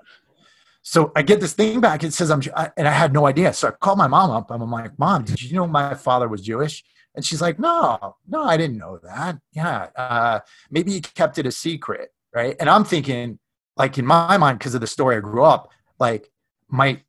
[0.89, 2.05] So I get this thing back.
[2.05, 2.41] It says I'm,
[2.77, 3.53] and I had no idea.
[3.53, 4.51] So I called my mom up.
[4.51, 6.85] I'm like, Mom, did you know my father was Jewish?
[7.15, 9.39] And she's like, No, no, I didn't know that.
[9.53, 12.55] Yeah, uh, maybe he kept it a secret right?
[12.61, 13.39] And I'm thinking,
[13.77, 16.31] like in my mind, because of the story I grew up, like
[16.69, 17.01] my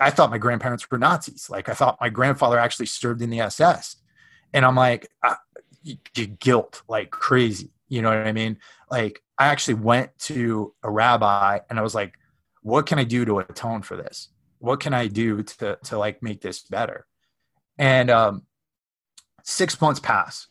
[0.00, 1.48] I thought my grandparents were Nazis.
[1.48, 3.96] Like I thought my grandfather actually served in the SS,
[4.52, 5.36] and I'm like, I,
[6.40, 7.70] guilt like crazy.
[7.88, 8.58] You know what I mean?
[8.90, 12.14] Like I actually went to a rabbi and I was like,
[12.62, 14.28] what can I do to atone for this?
[14.58, 17.06] What can I do to to like make this better?
[17.78, 18.42] And um,
[19.42, 20.48] six months pass,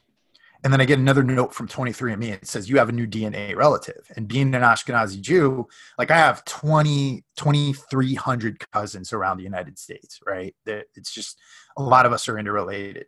[0.64, 2.34] and then I get another note from 23andMe.
[2.34, 4.12] It says, You have a new DNA relative.
[4.16, 10.20] And being an Ashkenazi Jew, like I have 20, 2,300 cousins around the United States,
[10.26, 10.54] right?
[10.66, 11.40] It's just
[11.78, 13.06] a lot of us are interrelated.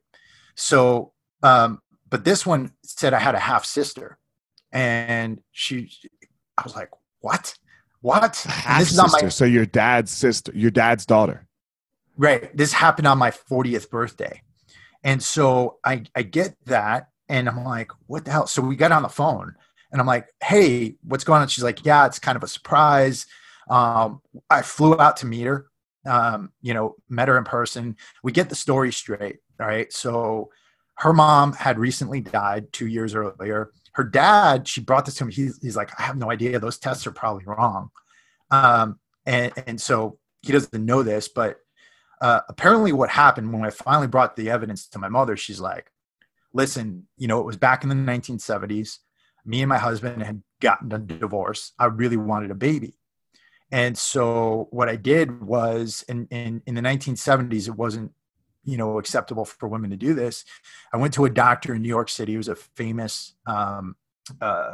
[0.56, 1.12] So,
[1.44, 4.18] um, but this one said I had a half sister.
[4.72, 5.92] And she,
[6.58, 6.90] I was like,
[7.20, 7.58] What?
[8.02, 8.46] What?
[8.80, 11.48] This is on my, so your dad's sister, your dad's daughter.
[12.18, 12.56] Right.
[12.56, 14.42] This happened on my 40th birthday.
[15.04, 18.48] And so I, I get that and I'm like, what the hell?
[18.48, 19.56] So we got on the phone
[19.92, 21.48] and I'm like, hey, what's going on?
[21.48, 23.26] She's like, yeah, it's kind of a surprise.
[23.70, 25.68] Um, I flew out to meet her,
[26.06, 27.98] um, you know, met her in person.
[28.24, 29.38] We get the story straight.
[29.60, 29.92] All right.
[29.94, 30.50] So
[30.96, 33.72] her mom had recently died two years earlier.
[33.94, 35.32] Her dad, she brought this to him.
[35.32, 36.60] He's, he's like, I have no idea.
[36.60, 37.90] Those tests are probably wrong.
[38.50, 41.58] Um, and, and so he doesn't know this, but
[42.22, 45.92] uh, apparently what happened when I finally brought the evidence to my mother, she's like,
[46.54, 48.98] listen, you know, it was back in the 1970s.
[49.46, 51.74] Me and my husband had gotten a divorce.
[51.80, 52.94] I really wanted a baby.
[53.72, 58.12] And so what I did was in, in, in the 1970s, it wasn't,
[58.64, 60.46] you know, acceptable for women to do this.
[60.94, 62.34] I went to a doctor in New York City.
[62.34, 63.96] He was a famous um,
[64.40, 64.74] uh,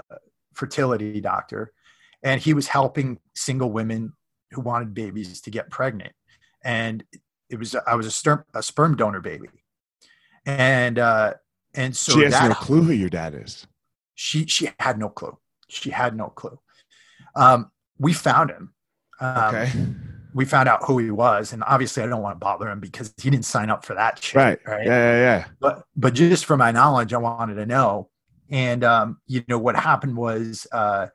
[0.54, 1.72] fertility doctor.
[2.24, 4.14] And he was helping single women
[4.52, 6.14] who wanted babies to get pregnant.
[6.64, 7.04] And
[7.50, 9.50] it was, I was a sperm, a sperm donor baby.
[10.46, 11.34] And uh,
[11.74, 13.68] and so she has that, no clue who your dad is.
[14.16, 15.38] She she had no clue.
[15.68, 16.58] She had no clue.
[17.36, 17.70] Um,
[18.00, 18.74] we found him.
[19.20, 19.72] Um, okay.
[20.38, 23.14] We found out who he was, and obviously, I don't want to bother him because
[23.22, 24.36] he didn't sign up for that shit.
[24.36, 24.60] Right.
[24.68, 24.86] Right.
[24.86, 25.46] Yeah, yeah, yeah.
[25.60, 28.10] But but just for my knowledge, I wanted to know.
[28.50, 31.08] And um, you know what happened was uh,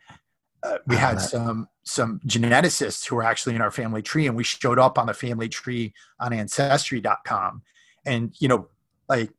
[0.63, 4.45] uh, we had some some geneticists who were actually in our family tree, and we
[4.45, 7.63] showed up on the family tree on Ancestry.com,
[8.05, 8.69] and you know
[9.09, 9.31] like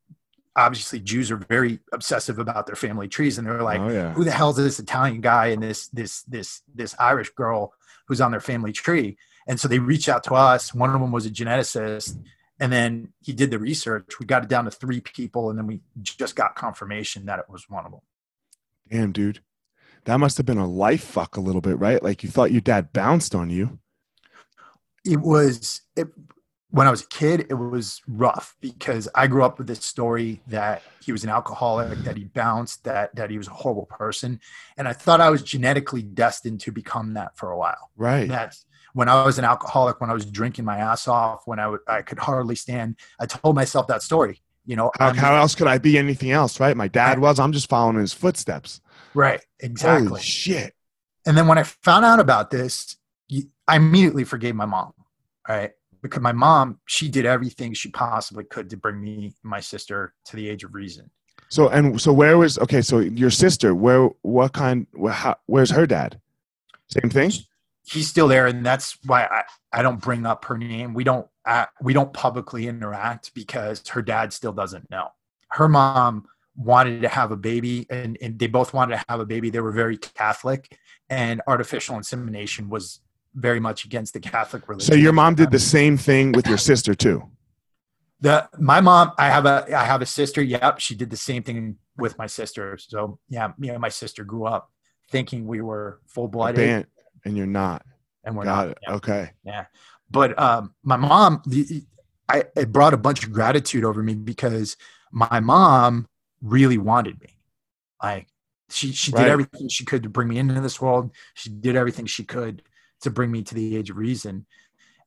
[0.56, 4.14] obviously Jews are very obsessive about their family trees, and they're like, oh, yeah.
[4.14, 7.74] "Who the hell is this Italian guy and this this this this Irish girl
[8.08, 9.18] who's on their family tree?"
[9.48, 10.74] And so they reached out to us.
[10.74, 12.18] One of them was a geneticist,
[12.60, 14.20] and then he did the research.
[14.20, 17.46] We got it down to three people, and then we just got confirmation that it
[17.50, 18.02] was one of them.
[18.89, 19.39] Damn, dude,
[20.06, 22.02] that must have been a life fuck a little bit, right?
[22.02, 23.80] Like you thought your dad bounced on you.
[25.06, 25.82] It was.
[25.96, 26.08] It,
[26.70, 30.41] when I was a kid, it was rough because I grew up with this story
[30.48, 34.39] that he was an alcoholic, that he bounced, that that he was a horrible person,
[34.76, 37.91] and I thought I was genetically destined to become that for a while.
[37.96, 38.28] Right.
[38.28, 41.76] That's when I was an alcoholic, when I was drinking my ass off, when I
[41.88, 42.98] I could hardly stand.
[43.20, 44.41] I told myself that story.
[44.66, 46.60] You know, how, how else could I be anything else?
[46.60, 46.78] Right.
[46.78, 47.39] My dad was.
[47.39, 48.80] I'm just following his footsteps.
[49.14, 49.41] Right.
[49.60, 50.08] Exactly.
[50.08, 50.74] Holy shit.
[51.26, 52.96] And then when I found out about this,
[53.68, 54.94] I immediately forgave my mom.
[55.48, 60.14] Right because my mom she did everything she possibly could to bring me my sister
[60.26, 61.10] to the age of reason
[61.50, 62.82] So and so where was okay?
[62.82, 64.88] So your sister, where what kind?
[64.94, 66.20] Where, how, where's her dad?
[66.88, 67.32] Same thing.
[67.86, 70.94] He's still there, and that's why I, I don't bring up her name.
[70.94, 75.10] We don't uh, we don't publicly interact because her dad still doesn't know.
[75.50, 76.26] Her mom
[76.56, 79.50] wanted to have a baby, and, and they both wanted to have a baby.
[79.50, 80.78] They were very Catholic,
[81.10, 83.02] and artificial insemination was
[83.36, 84.94] very much against the Catholic religion.
[84.94, 87.30] So your mom did the same thing with your sister too.
[88.22, 90.42] The my mom, I have a I have a sister.
[90.42, 92.78] Yep, she did the same thing with my sister.
[92.78, 94.72] So yeah, me and my sister grew up
[95.10, 96.88] thinking we were full blooded,
[97.26, 97.86] and you're not.
[98.24, 98.68] And we're Got not.
[98.70, 98.78] it.
[98.84, 98.94] Yeah.
[98.96, 99.32] Okay.
[99.44, 99.66] Yeah.
[100.10, 101.84] But um, my mom, the,
[102.30, 104.78] I it brought a bunch of gratitude over me because
[105.12, 106.08] my mom
[106.42, 107.38] really wanted me.
[108.02, 108.28] Like
[108.70, 109.24] she she Right.
[109.24, 111.12] did everything she could to bring me into this world.
[111.34, 112.62] She did everything she could
[113.02, 114.46] to bring me to the age of reason.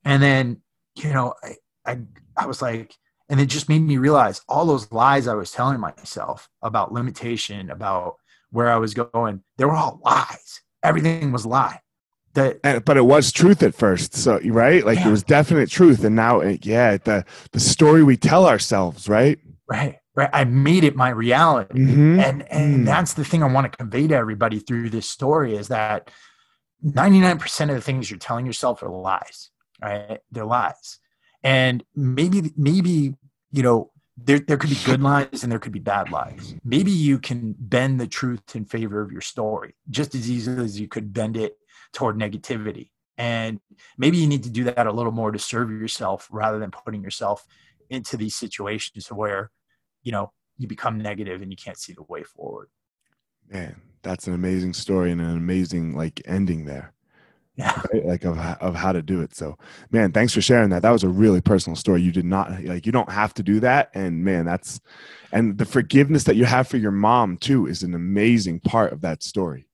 [0.05, 0.63] And then,
[0.97, 1.57] you know, I
[1.87, 1.99] I,
[2.37, 2.97] I was like,
[3.29, 7.71] and it just made me realize all those lies I was telling myself about limitation,
[7.71, 8.17] about
[8.51, 10.61] where I was going, they were all lies.
[10.83, 11.81] Everything was lie.
[12.37, 15.09] That And, but it was truth at first, so right, like Yeah.
[15.09, 19.39] it was definite truth, and now, yeah, the the story we tell ourselves, right?
[19.69, 20.31] right, right.
[20.33, 21.81] I made it my reality.
[21.81, 22.21] Mm-hmm.
[22.21, 22.85] and and Mm.
[22.87, 26.11] that's the thing i want to convey to everybody through this story is that
[26.85, 29.51] 99% of the things you're telling yourself are lies
[29.83, 30.99] right they're lies
[31.43, 33.15] and maybe maybe
[33.51, 33.91] you know
[34.27, 37.55] there, there could be good lies and there could be bad lies maybe you can
[37.59, 41.37] bend the truth in favor of your story just as easily as you could bend
[41.37, 41.57] it
[41.93, 43.61] toward negativity and
[43.97, 47.03] maybe you need to do that a little more to serve yourself rather than putting
[47.03, 47.45] yourself
[47.91, 49.51] into these situations where
[50.03, 52.69] you know you become negative and you can't see the way forward.
[53.49, 56.93] Man, that's an amazing story and an amazing like ending there,
[57.57, 57.81] Yeah.
[57.93, 58.05] right?
[58.05, 59.35] like of of how to do it.
[59.35, 59.57] So,
[59.91, 60.83] man, thanks for sharing that.
[60.83, 62.03] That was a really personal story.
[62.03, 64.81] You did not like you don't have to do that, and man, that's
[65.33, 69.01] and the forgiveness that you have for your mom too is an amazing part of
[69.03, 69.66] that story.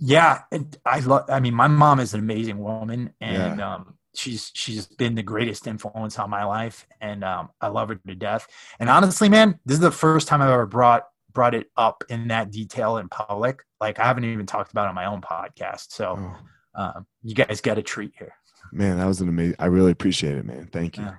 [0.00, 0.40] Yeah.
[0.50, 4.86] And I love, I mean, my mom is an amazing woman and, um, she's, she's
[4.86, 8.48] been the greatest influence on my life and, um, I love her to death.
[8.80, 12.28] And honestly, man, this is the first time I've ever brought, brought it up in
[12.28, 13.62] that detail in public.
[13.80, 15.92] Like I haven't even talked about it on my own podcast.
[15.92, 18.32] So, Oh, um, you guys got a treat here.
[18.72, 19.56] man, that was an amazing.
[19.58, 20.68] I really appreciate it, man.
[20.72, 21.04] Thank you.
[21.04, 21.14] Yeah.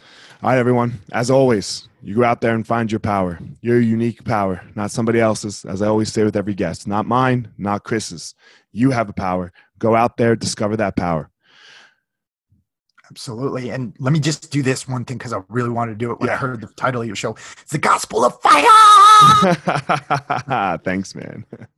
[0.42, 1.00] All right, everyone.
[1.12, 3.38] As always, you go out there and find your power.
[3.60, 5.66] Your unique power, not somebody else's.
[5.66, 8.34] As I always say with every guest, not mine, not Chris's.
[8.72, 9.52] You have a power.
[9.78, 11.30] Go out there, discover that power.
[13.10, 13.70] Absolutely.
[13.70, 16.20] And let me just do this one thing because I really wanted to do it
[16.20, 17.32] when I heard the title of your show.
[17.62, 18.64] It's the Gospel of Fire.
[20.84, 21.44] Thanks, man.